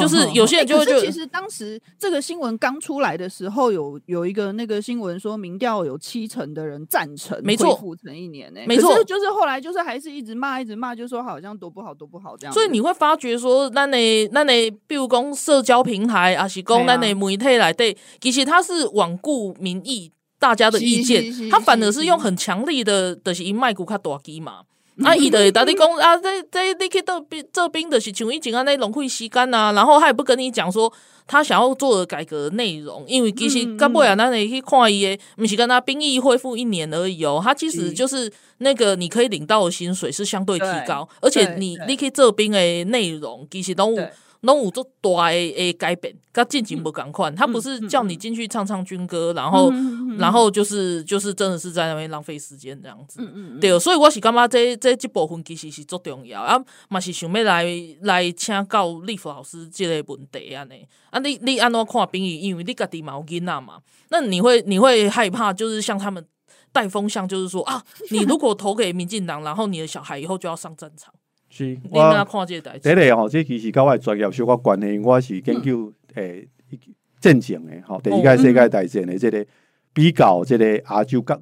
[0.00, 12.52] 就是有些人就会觉得，其实当时这个新闻刚出来的时候，有有一个那个新闻说，民调有七成的人赞成，没错，恢复成一年呢，没错，就是后来就是还是一直骂，一直骂，就说好像多不好，多不好这样。
[12.52, 24.62] 所以你会发觉说，那那那那，比如讲社交平台啊，是讲那那媒体来对，其实他是罔顾民意，大家的意见，他反而是用很强力的的是卖股卡大机嘛。
[25.04, 30.90] 啊，伊就会甲你讲啊，这这你去做兵做兵的是像以前安尼浪费时间啊，然后他也不跟你讲说
[31.26, 44.06] 他想要做的改革内容，因为其实到尾啊，咱会去看伊的，毋是跟他兵役恢复一年而已哦，他其实就是那个你可以领到的薪水是相对提高，而且你你去做兵的内容其实都有。
[44.46, 47.34] 拢有做大诶改变，甲进前无共款。
[47.34, 49.70] 他不是叫你进去唱唱军歌，然后，
[50.18, 53.20] 然后就是就是真的是在那边浪费时间这样子。
[53.60, 57.66] 对，所以我是感觉这这这部分其实是足重要啊，嘛是想要来
[58.02, 60.86] 来请教立甫老师这个问题安尼。
[61.10, 62.40] 啊，你你安怎看兵役？
[62.40, 63.80] 因为你家己嘛有囡仔嘛，
[64.10, 66.24] 那你会你会害怕，就是像他们
[66.72, 71.12] 带风向，就是说啊，你如果投给民进党，然后你的小孩以后就要上战场。
[71.56, 71.98] 是，我
[72.82, 76.46] 第一个吼，这其实跟我专业有小可关系，我是研究诶
[77.18, 79.46] 战争的吼，第一届世界大战的这个
[79.94, 81.40] 比较这个亚洲各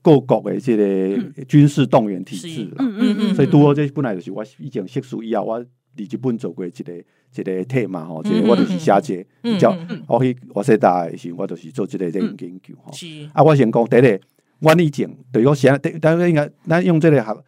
[0.00, 5.66] 各国的这个军事动员体制啦，嗯嗯嗯，所以拄好这本来就是我以前硕士以后，我伫
[6.14, 7.04] 日本做过一个
[7.34, 12.92] 一个题嘛吼，这个我就是写这个比较，我去我说大的时候，我就是做这个这个研究吼。
[13.32, 14.20] 啊，我先讲第一个，
[14.60, 17.44] 我以前对我写，当然应该咱用这个学。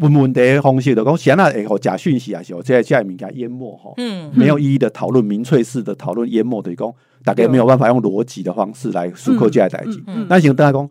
[0.00, 6.92] 问问题的方式就讲，现在会互假讯息啊，是哦，这这物件淹没吼，嗯，没有意义的讨论，民粹式的讨论淹没的讲，
[7.24, 10.02] 大概没有办法用逻辑的方式来思考这代志。
[10.28, 10.90] 那像大家讲，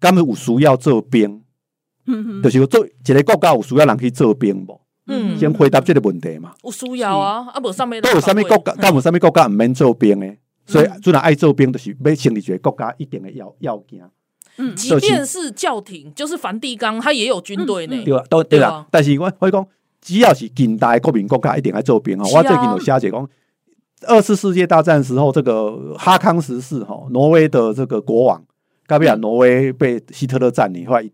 [0.00, 1.42] 他们有需要做兵，
[2.06, 4.80] 嗯，就是做一个国家有需要人去做兵无？
[5.06, 6.52] 嗯，先回答这个问题嘛。
[6.64, 14.00] 有需要啊，啊，无啥物都有啥物国家，敢无啥物国家毋免做兵诶，所以虽然爱做兵，就是要成立一个国家一定的要要件。
[14.58, 18.04] 嗯，即便是教廷，就是梵蒂冈，它也有军队呢。
[18.04, 18.84] 对啊，都对啦。
[18.90, 19.66] 但是我我讲，
[20.00, 22.24] 只要是近代国民国家，一定爱做兵哦。
[22.34, 23.28] 我最近有写解讲，
[24.06, 28.44] 二次世界大战时候，这个哈康十世哈，挪威的这个国王，
[28.86, 31.08] 该不讲挪威被希特勒占领，后来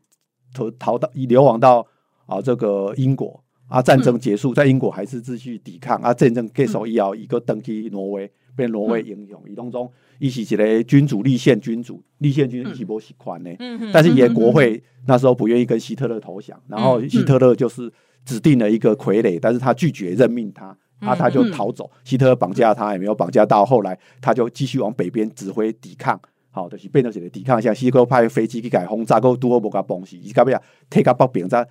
[0.55, 1.87] 逃逃到流亡到
[2.27, 9.91] 啊这个英国啊，战争结束，在英国还是继续抵抗啊，战争结束以后，一个登基挪威，变挪威英雄，伊当中。
[10.19, 13.51] 伊是一个君主立宪君主，立宪君主是不喜欢的，
[13.93, 17.93] 但是也国会那时候不愿意跟希特勒投降，然后希特勒就是
[18.25, 26.19] 指定了一个傀儡，但是他拒绝任命他，啊，他就逃走，希特勒绑架他也没有绑架到，后来他就继续往北边指挥抵抗，
[26.51, 31.67] 好，就是变成一个抵抗，像希特勒派飞机去改轰炸，过都好无甲崩死，伊到尾啊，退到北边在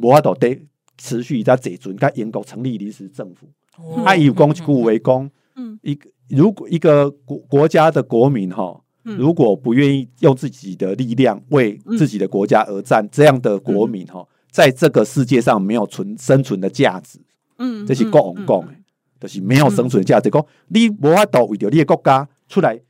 [0.00, 0.58] 无法度得
[0.96, 3.48] 持续在坐船，甲英国成立临时政府，
[4.04, 5.30] 啊，伊有讲一句话讲，
[5.82, 6.08] 一个。
[6.32, 17.18] 如果一个国国家的国民哈，如果不愿意用自己的力量为自己的国家而战，这样的国民哈，在这个世界上没有存生存的价值。
[17.58, 18.74] 嗯，这是国王讲的，
[19.20, 20.30] 就是没有生存的价值。
[20.30, 22.80] 讲你无法度为着你的国家出来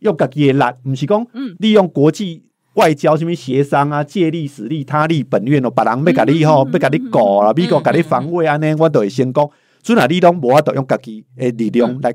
[0.00, 1.26] 用家己的力，不是讲
[1.58, 2.42] 利用国际
[2.74, 9.48] 外交什么协商啊，借力使力他力本愿哦，别人要甲你吼，要甲你搞啦，美国甲你防卫安尼，我都会先讲。
[9.82, 12.12] 阵啊，你都无法度用家己的力量来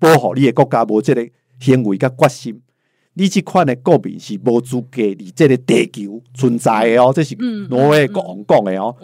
[0.00, 1.24] 保护你的国家，无这个
[1.60, 2.60] 行为甲决心。
[3.14, 7.34] 你这款的国民是无资格伫这个地球存在的哦，这是
[7.68, 8.94] 挪威国王讲的哦。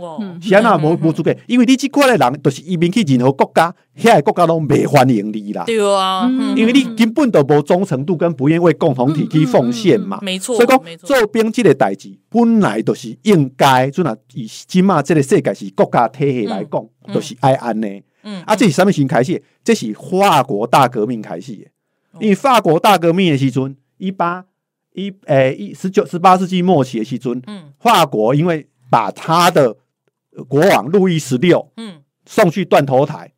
[0.41, 5.65] 是安那无无资格，因为你这款的人，就是移民去任何国家，遐个国家拢未欢迎你啦。
[5.67, 10.21] 对啊，因为你根本都无忠诚度，跟不愿为共同体去奉献嘛。
[10.23, 13.91] 没错，所以讲做兵这个代志，本来就是应该。
[13.91, 17.79] 阵啊，以今嘛这个世界是国家体系来讲，都是爱安
[18.31, 18.43] 呢。
[18.47, 19.43] 啊，这是什么时开始？
[19.65, 21.67] 这是法国大革命开始的。
[22.21, 23.77] 因为法国大革命的时阵。
[23.99, 24.45] 一八
[24.93, 29.75] 一诶一十九十八世纪末期的时阵，嗯，法国因为把他的
[30.47, 33.33] 国王路易十六，嗯，送去断头台，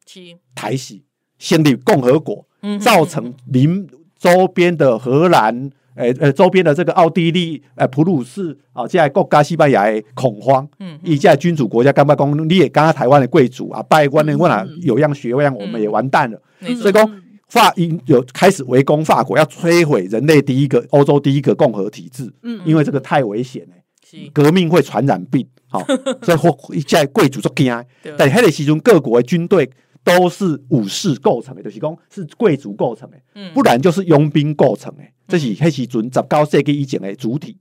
[0.56, 1.04] 台洗，
[1.38, 17.10] 建立共和国，嗯，造成邻周边的荷兰，诶、欸、诶，周边的这个奥地利，诶、欸，普鲁士啊，这些国家西班牙的恐慌，嗯，一些君主国家，刚刚讲你也刚刚台湾的贵族啊，拜官的问啊，有样学样，我们也完蛋了，嗯、所以说。
[17.48, 22.30] 法英有开始围攻法国，要摧毁人类第一个欧洲第一个共和体制。
[22.42, 25.48] 嗯，因为这个太危险了，革命会传染病。
[25.66, 25.82] 好，
[26.20, 27.72] 所以或一在贵族做惊。
[28.18, 29.70] 但迄个时阵，各国的军队
[30.08, 33.16] 都是武士构成的，就是讲是贵族构成的，
[33.52, 35.02] 不然就是佣兵构成的。
[35.26, 37.56] 这是黑时阵十九世纪以前的主体。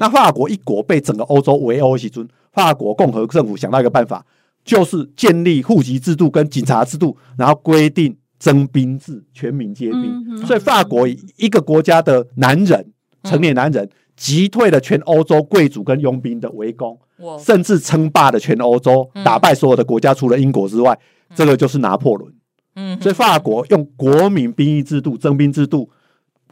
[0.00, 4.26] 那法国一国被整个欧洲围殴的时阵，法国共和政府想到一个办法，
[4.64, 8.16] 就是建立户籍制度跟警察制度，然后规定。
[8.42, 12.80] 征兵制，全民皆兵，所以法国一个国家的男人，
[13.22, 16.98] 嗯、成年男人击退了全欧洲贵族跟佣兵的围攻，
[17.38, 20.98] 甚至称霸了全欧洲，嗯、打败所有的国家，除了英国之外，嗯、
[21.34, 22.32] 这个就是拿破仑。
[22.74, 25.90] 嗯、所以法国用国民兵役制度、征兵制度，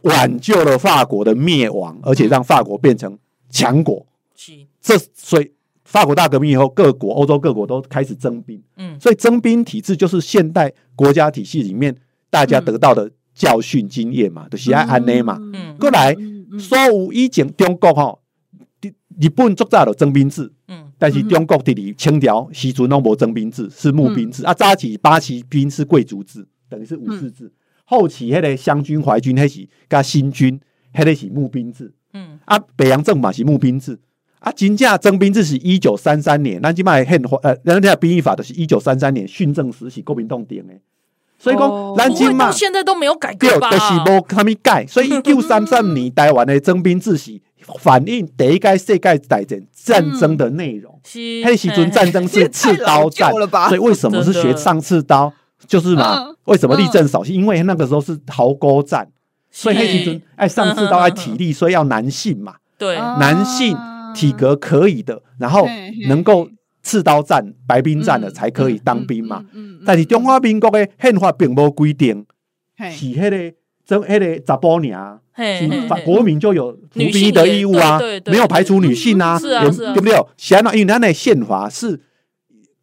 [0.03, 3.17] 挽救了法国的灭亡，而且让法国变成
[3.49, 4.05] 强国。
[4.49, 5.51] 嗯、这所以。
[5.83, 11.93] 法国大革命以后，各国欧洲各国都开始征兵，嗯，所以征兵体制就是现代国家体系里面
[12.29, 16.15] 大家得到的教训经验嘛，就喜爱安内嘛，嗯，过来
[16.57, 18.17] 所有以前中国哈，
[19.19, 27.51] 日本作早的征兵制，嗯，但是中国的里清朝时阵拢无征兵制，是募兵制，啊，早期八旗兵是贵族制，等于是武士制，
[27.85, 30.59] 后期迄个湘军淮军迄是加新军，
[30.93, 33.97] 迄个是募兵制，嗯，啊，北洋政府嘛是募兵制。
[34.37, 40.73] 啊，金价征兵制是一九三三年，那起码宪法呃，人家兵役法都是一九三三年训政时期国民党定的，
[41.37, 43.71] 所以讲南京嘛现在都没有改革吧？
[43.71, 47.39] 就是无他们改，所以一九三三年 台湾的征兵制是
[47.79, 50.99] 反映第一届世界大战战争的内容。
[51.45, 53.31] 黑时阵战争是刺刀战，
[53.67, 55.33] 所以为什么是学上刺刀？
[55.67, 57.35] 就是嘛，为什么立正扫兴？
[57.35, 59.07] 因为那个时候是壕沟战，
[59.49, 63.77] 所以黑时阵爱上刺刀爱体力，所以要男性嘛，对，男性。
[64.13, 65.65] 体格可以的，然后
[66.09, 66.45] 能够
[66.83, 69.41] 刺刀战、白兵战的才可以当兵嘛。
[69.85, 72.25] 但是中华民国的宪法并无规定，
[72.77, 73.55] 是迄个
[73.85, 80.13] 征迄个查甫娘，是国民就有服兵役的义务啊，没有排除女性啊，对不对？
[80.37, 81.99] 显然，因为他那宪法是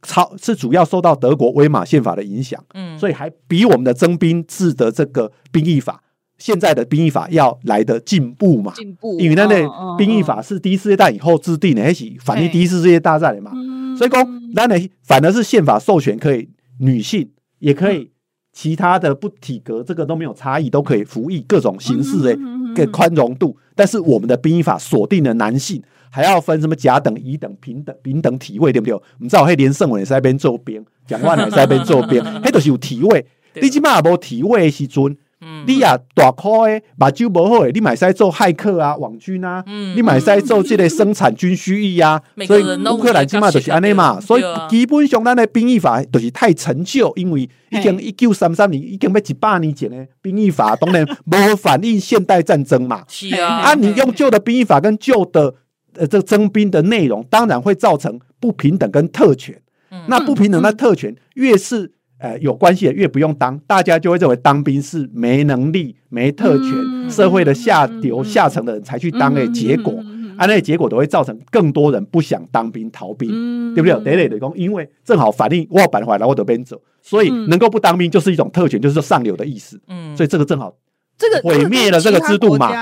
[0.02, 6.02] 超是主要受到德国威玛宪法的影响，嗯，所以还比我们的征兵制的这个兵役法。
[6.38, 8.72] 现在的兵役法要来的进步嘛？
[8.76, 13.50] 进步，因为那那兵役法是第一次世界大战以后制定的，还是反映第一次世界大战的嘛？
[13.96, 16.48] 所以讲，那呢，反而是宪法授权可以
[16.78, 17.28] 女性
[17.58, 18.12] 也可以，
[18.60, 22.36] 其他的不体格这个都没有差异，都可以服役各种形式的
[22.74, 23.56] 个宽容度。
[23.76, 25.80] 但是我们的兵役法锁定了男性
[26.10, 28.94] 还要分什么甲等、乙等、平等、平等体位，对不对？
[28.94, 33.24] 我们知道，嘿，连胜文也在那边做兵，蒋万也在那边做兵，嘿，都是有体位。
[33.62, 35.16] 你起码无体位的时阵。
[35.66, 39.62] 你啊，大块诶，目睭无好诶，你买使做骇客啊，网军啊，
[39.94, 53.04] 你买使做这个生产军需役啊， 所以乌克兰起码就是安尼嘛，所以基本上咱诶兵役法就是太陈旧，因为已经一九三三年，已经要一百年前的兵役法，当然无反映现代战争嘛。
[53.06, 55.54] 是啊，啊，你用旧的兵役法跟旧的
[55.94, 59.60] 呃这个征兵的内容，当然会造成不平等跟特权。
[60.08, 61.92] 那不平等的特权越是。
[62.18, 73.94] 呃，有关系的越不用当，大家就会认为当兵是没能力、没特权、嗯、社会的下流、嗯、下层的人才去当的结果，嗯、啊，那些结果都会造成更多人不想当兵、逃兵，嗯、对不对？
[74.02, 79.80] 得得得讲，因为正好反映我板回来我得边走，所以能够不当兵就是一种特权，就是上流的意思。
[79.86, 80.74] 嗯，所以这个正好
[81.16, 82.72] 这个毁灭了这个制度嘛，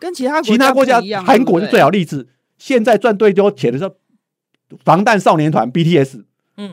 [0.00, 2.28] 跟其他其他国家，韩国是最好例子。
[2.58, 3.88] 现在赚最多钱的是
[4.84, 6.24] 防弹少年团 BTS。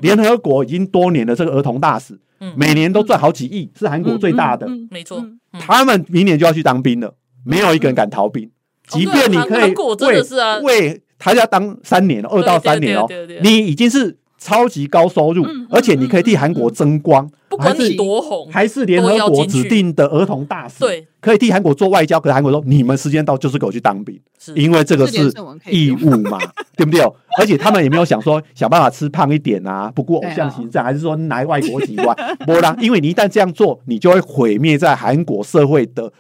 [0.02, 2.20] 联合国已经多年的这个儿童大使，
[2.56, 4.68] 每年都赚好几亿，是韩国最大的。
[4.90, 5.24] 没错，
[5.60, 7.14] 他们明年就要去当兵了。
[7.46, 8.50] 没有一个人敢逃兵。
[8.90, 10.22] 即便你可以为
[10.64, 13.06] 为他要当三年，二到三年哦，
[13.42, 17.30] 你已经是超级高收入，而且你可以替韩国争光。
[17.50, 22.20] 不管你多红，还是联合国指定的儿童大使，对，可以替韩国做外交。
[22.20, 24.20] 可是韩国说，你们时间到就是给我去当兵，
[24.54, 25.32] 因为这个是
[25.70, 26.38] 义务嘛，
[26.76, 27.02] 对不对？
[27.40, 32.14] 而且他们也没有想说想办法吃胖一点啊，不顾偶像形象，还是说拿外国籍外，
[32.46, 36.12] 不啦，因为你一旦这样做，你就会毁灭在韩国社会的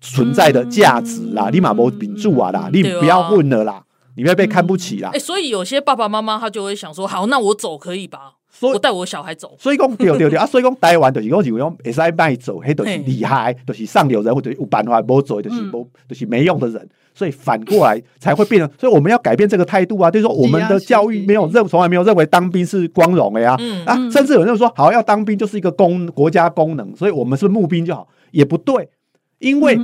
[0.00, 3.82] 存在的价值啦，立马没秉住啊啦，你不要混了啦，
[4.20, 5.10] 你会被看不起啦。
[5.14, 8.34] 哎，所以有些爸爸妈妈他就会想说，好，那我走可以吧？
[8.52, 10.38] 所以我带我小孩走，所以讲对对对。
[10.38, 23.56] 啊，所以讲台湾就是讲是讲会使卖走，迄都是厉害，都是上流人或者有办法无做，就是无就是没用的人，所以反过来才会变成，所以我们要改变这个态度啊，就是说我们的教育没有认，从来没有认为当兵是光荣的呀，
[23.86, 28.90] 啊，甚至有人说好要当兵就是一个功国家功能，所以我们是募兵就好，也不对，
[29.38, 29.78] 因为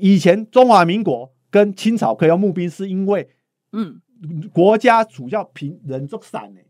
[0.00, 3.28] 以前中华民国跟清朝可以用募兵，是因为
[3.72, 4.00] 嗯
[4.52, 6.66] 国家主要凭人做散诶。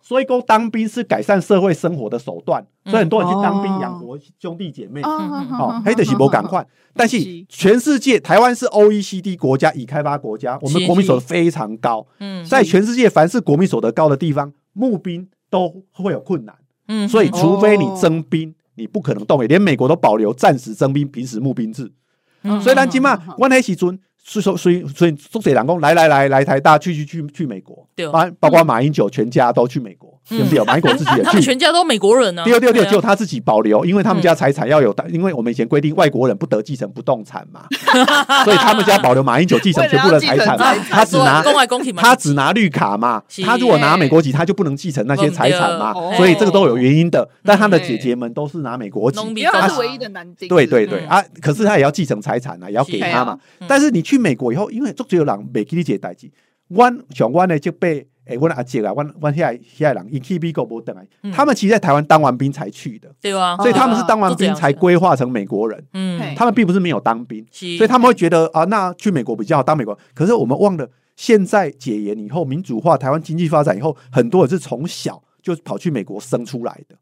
[0.00, 5.02] 所以讲当兵是改善社会生活的手段，所以很多人去当兵养活兄弟姐妹。
[5.02, 12.06] 哦，黑的是不赶快， 但是全世界台湾是 OECD 国家，已开发国家，我们国民所得非常高。
[12.20, 16.56] 嗯，在全世界凡是国民所得高的地方，募兵都会有困难。
[16.88, 19.48] 嗯，所以除非你征兵，你不可能动员。
[19.48, 21.92] 连美国都保留暂时征兵、平时募兵制。
[22.62, 24.00] 所以咱今嘛，我那时阵。
[24.28, 28.08] 所以说，所以所以，中水两工来来来来台大去去去去美国，对，
[28.40, 30.15] 包括马英九全家都去美国。
[30.28, 30.64] 对不对？
[30.64, 32.42] 马英九自己也 去，全家都美国人呢。
[32.44, 37.66] 对对对，只有他自己保留，因为他们家财产要有，因为我们以前规定外国人不得继承不动产嘛，
[38.44, 40.58] 所以他们家保留马英九继承全部的财产，
[40.90, 47.28] 他只拿公外公平嘛，他只拿绿卡嘛，他如果拿美国籍，他就不能继承那些财产嘛，所以这个都有原因的。
[47.44, 50.48] 但他的姐姐们都是拿美国籍，他是唯一的男丁。
[50.48, 51.04] 对对对。
[51.06, 53.38] 啊，可是他也要继承财产啊，也要给他嘛。
[53.68, 56.28] 但是你去美国以后，因为足只有人没给你解代志，
[56.70, 58.08] 湾像湾呢就被。
[58.26, 69.96] 哎，我阿姐啊，我我现在现在人伊去美国无等来，他们其实在台湾当完兵才去的，对啊，所以他们是当完兵才规划成美国人，嗯，他们并不是没有当兵，所以他们会觉得啊，那去美国比较好当美国。
[70.12, 76.96] 可是我们忘了，现在解严以后，民主化，台湾经济发展以后，很多人是从小就跑去美国生出来的。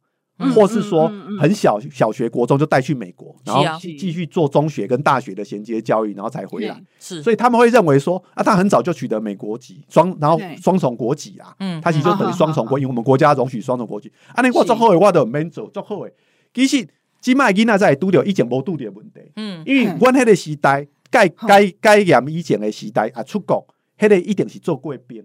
[0.54, 1.10] 或是说
[1.40, 6.82] 很小小学、国中就带去美国，然后继继续做中学跟大学的衔接教育，然后才回来。
[6.98, 14.10] 是，所以他们会认为说啊，他很早就取得美国籍，双然后双重国籍啊，嗯，他其实就等于双重国，因为我们国家容许双重国籍。
[14.34, 16.12] 啊，你我做好的我都免做，做好的。
[16.52, 16.88] 其实
[17.20, 23.64] 今麦囡仔在拄着以前无拄着问题，嗯，因为阮迄个时代改改改严以前的时代啊，出国
[23.98, 25.24] 迄个一定是做过兵。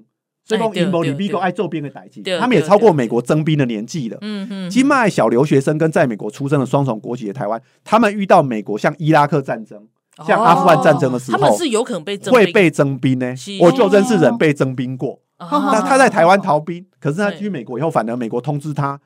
[0.50, 4.18] 所以讲，英国、美国爱做兵的代际，他们也超过美国征兵的年纪了。
[4.22, 9.80] 嗯嗯，金麦小留学生跟在美国出生的双重国籍的台湾，他们遇到美国像伊拉克战争、
[10.26, 13.34] 像阿富汗战争的时候，他们是有可能被征会被征兵呢。
[13.62, 19.00] 我就认识人被征兵过，那他在台湾逃兵，可是他去美国以后，反而美国通知他。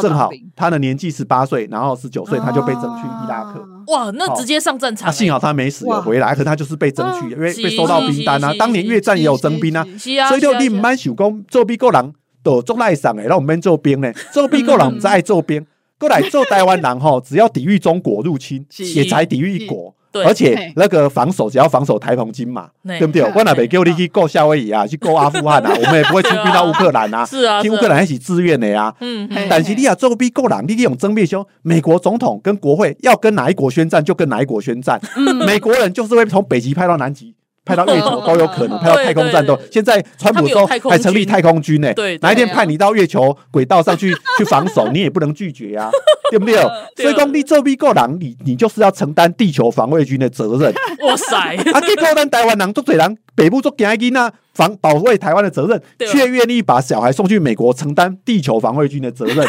[0.00, 3.62] 正好他的年纪十八岁，然后十九岁他就被征去伊拉克。
[3.88, 5.12] 哇，那直接上战场。
[5.12, 8.52] 幸好他没死，有回来，可他就是被征去，因为被收到兵单啊。
[8.58, 9.86] 当年越战也有征兵啊，
[10.28, 14.12] 所以就你唔蛮想讲做美国人都做赖上诶，让我们做兵呢？
[14.32, 15.64] 做美国人唔爱做兵，
[15.98, 19.94] 过来做台湾人吼，只要抵御中国入侵，也才抵御一国。
[20.20, 23.22] 而且那个防守只要防守台澎金马，对不对？
[23.34, 27.24] 我哪边叫你去过夏威夷啊， 去过阿富汗啊，我们也不会出兵到乌克兰啊。
[27.26, 28.94] 是啊，去乌克兰一起自愿的呀。
[29.00, 35.00] 嗯，但是你要做比够人，你用争辩说，美国总统跟国会要跟哪一国宣战，就跟哪一国宣战。
[35.46, 37.34] 美国人就是会从北极派到南极。
[37.64, 39.58] 派到月球都有可能，派到太空战斗。
[39.70, 45.90] 现在川普说还成立太空军呢，哪一天派你到月球轨道上去 去防守，你也不能拒绝啊，
[46.30, 46.54] 对不对？
[46.96, 50.74] 所以讲你做美国人，你你就是要承担地球防卫军的责任。
[51.06, 51.56] 哇塞！
[51.72, 59.46] 啊，结果咱台湾人做人，北部做惊囡啊，防保卫台湾的责任，却愿意把小孩送去美国承担地球防卫军的责任。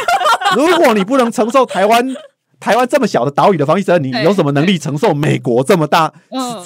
[0.56, 2.16] 如果你不能承受台湾。
[2.64, 6.10] 台湾这么小的岛屿的防御责任，你有什么能力承受美国这么大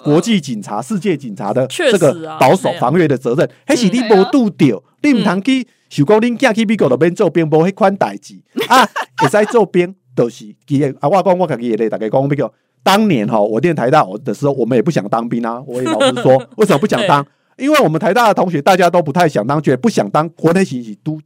[0.04, 3.50] 国际警察、世界警察的这个保守防御的责任？
[3.66, 8.36] 还是你无度掉，你唔通去想讲你嫁去美国那边做兵，无迄款代志
[8.70, 8.88] 啊？
[9.18, 12.54] 会使做兵，都是其实啊，我讲我自己也咧，大家讲比较。
[12.84, 15.60] 当年哈，我念台大我的时候，我们也不想当兵啊。
[15.66, 17.26] 我也老实说，为什么不想当？
[17.58, 20.30] 因为我们台大的同学大家都不太想当，觉得不想当。
[20.30, 21.20] 国内其实都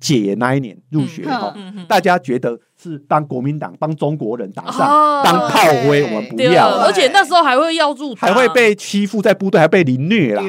[0.00, 1.54] 解严那一年入学哈，
[1.86, 2.58] 大家觉得。
[2.82, 6.68] 是当国民党帮中国人打仗，哦、当炮灰，我们不要。
[6.76, 10.42] 而且那时候还会要入党，还会被欺负，在部队还被凌虐啦。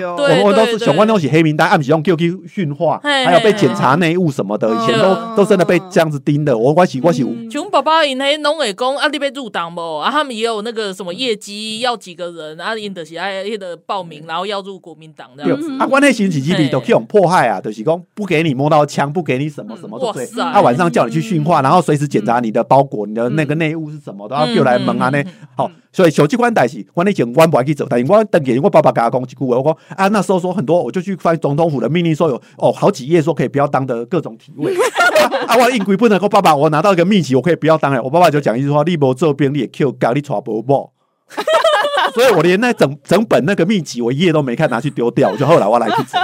[0.44, 6.58] 我们都是相关东西黑名单，暗喜用 QQ 训话，还有被检查内务什么的，以前都都真的被这样子盯的。
[6.58, 7.26] 我我是我是。
[7.50, 9.98] 熊宝宝因迄拢会讲啊，你被入党不？
[9.98, 15.72] 啊，他们也有那个什么业绩要几个人啊，因的是爱那个报名，然后要入国民党这样子。
[15.80, 20.28] 啊，关内刑警基地都这种迫害啊，就是讲不给你摸到枪，不给你什么什么，对。
[20.36, 23.06] 他晚上叫你去训话，然后随时检查你的包裹。
[23.06, 24.28] 你的那个内务是什么？
[24.28, 25.24] 都要叫来问啊呢。
[25.56, 34.74] 好，所以小机关代志，我那前我不爱去走，但是我等于我爸爸跟他讲一句话，我讲啊，那时候说很多，我就去翻总统府的命令，说有哦好几页说可以不要当的各种体位。
[35.48, 38.02] 啊，我硬规不能够，爸爸，我拿到一个秘籍，我可以不要当了。
[38.02, 40.94] 我爸爸就讲一句话：你无做兵，你也 Q 咖你传播报。
[42.14, 45.30] 所以我连那整整本那个秘籍，我一页都没看，拿去丢掉。
[45.30, 46.18] 我就后来我来去走。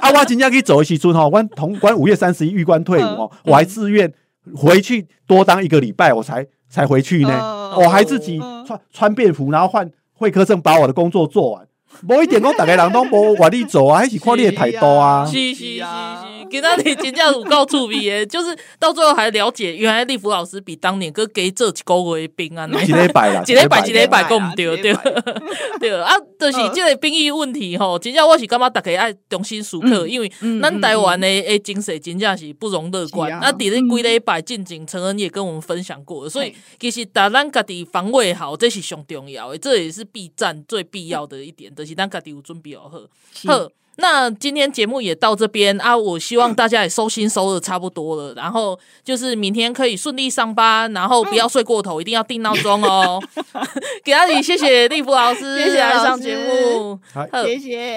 [0.00, 4.12] 啊，我今天可以走一起出哈，我同关五月三十一玉官退伍哦，我还自愿。
[4.54, 7.30] 回去多当一个礼拜，我才才回去呢。
[7.30, 11.66] Uh, 我还自己穿穿便服，然后换会客证，把我的工作做完。
[12.08, 15.24] 无一定讲，大家人都无愿意做啊，还是看你的态度啊。
[15.26, 24.94] 是是是是，给他你真正有够趣味的，就是到最后还了解，原来立福老师比当年哥给这几个月兵啊， 几礼拜啦， 几礼拜几礼拜讲唔对对
[25.80, 30.30] 对啊，就是这个兵役问题吼，真正我是感觉大家爱重新思考，因为
[30.60, 33.30] 咱台湾的诶精神真正是不容乐观。
[33.40, 41.85] 那底咧几礼拜进前承恩也跟我们分享过，所以其实打咱家己防卫好，这是上重要的，这也是必战最必要的一点的。
[41.86, 42.98] 是咱家己有准备好好，
[43.46, 43.68] 好，
[43.98, 45.96] 那今天节目也到这边啊！
[45.96, 53.22] 我希望大家也收心收的差不多了，然后就是明天可以顺利上班，然后不要睡过头，一定要定闹钟哦。
[54.04, 57.94] 给阿里，谢谢立福老师，谢谢来上节目，好，谢谢。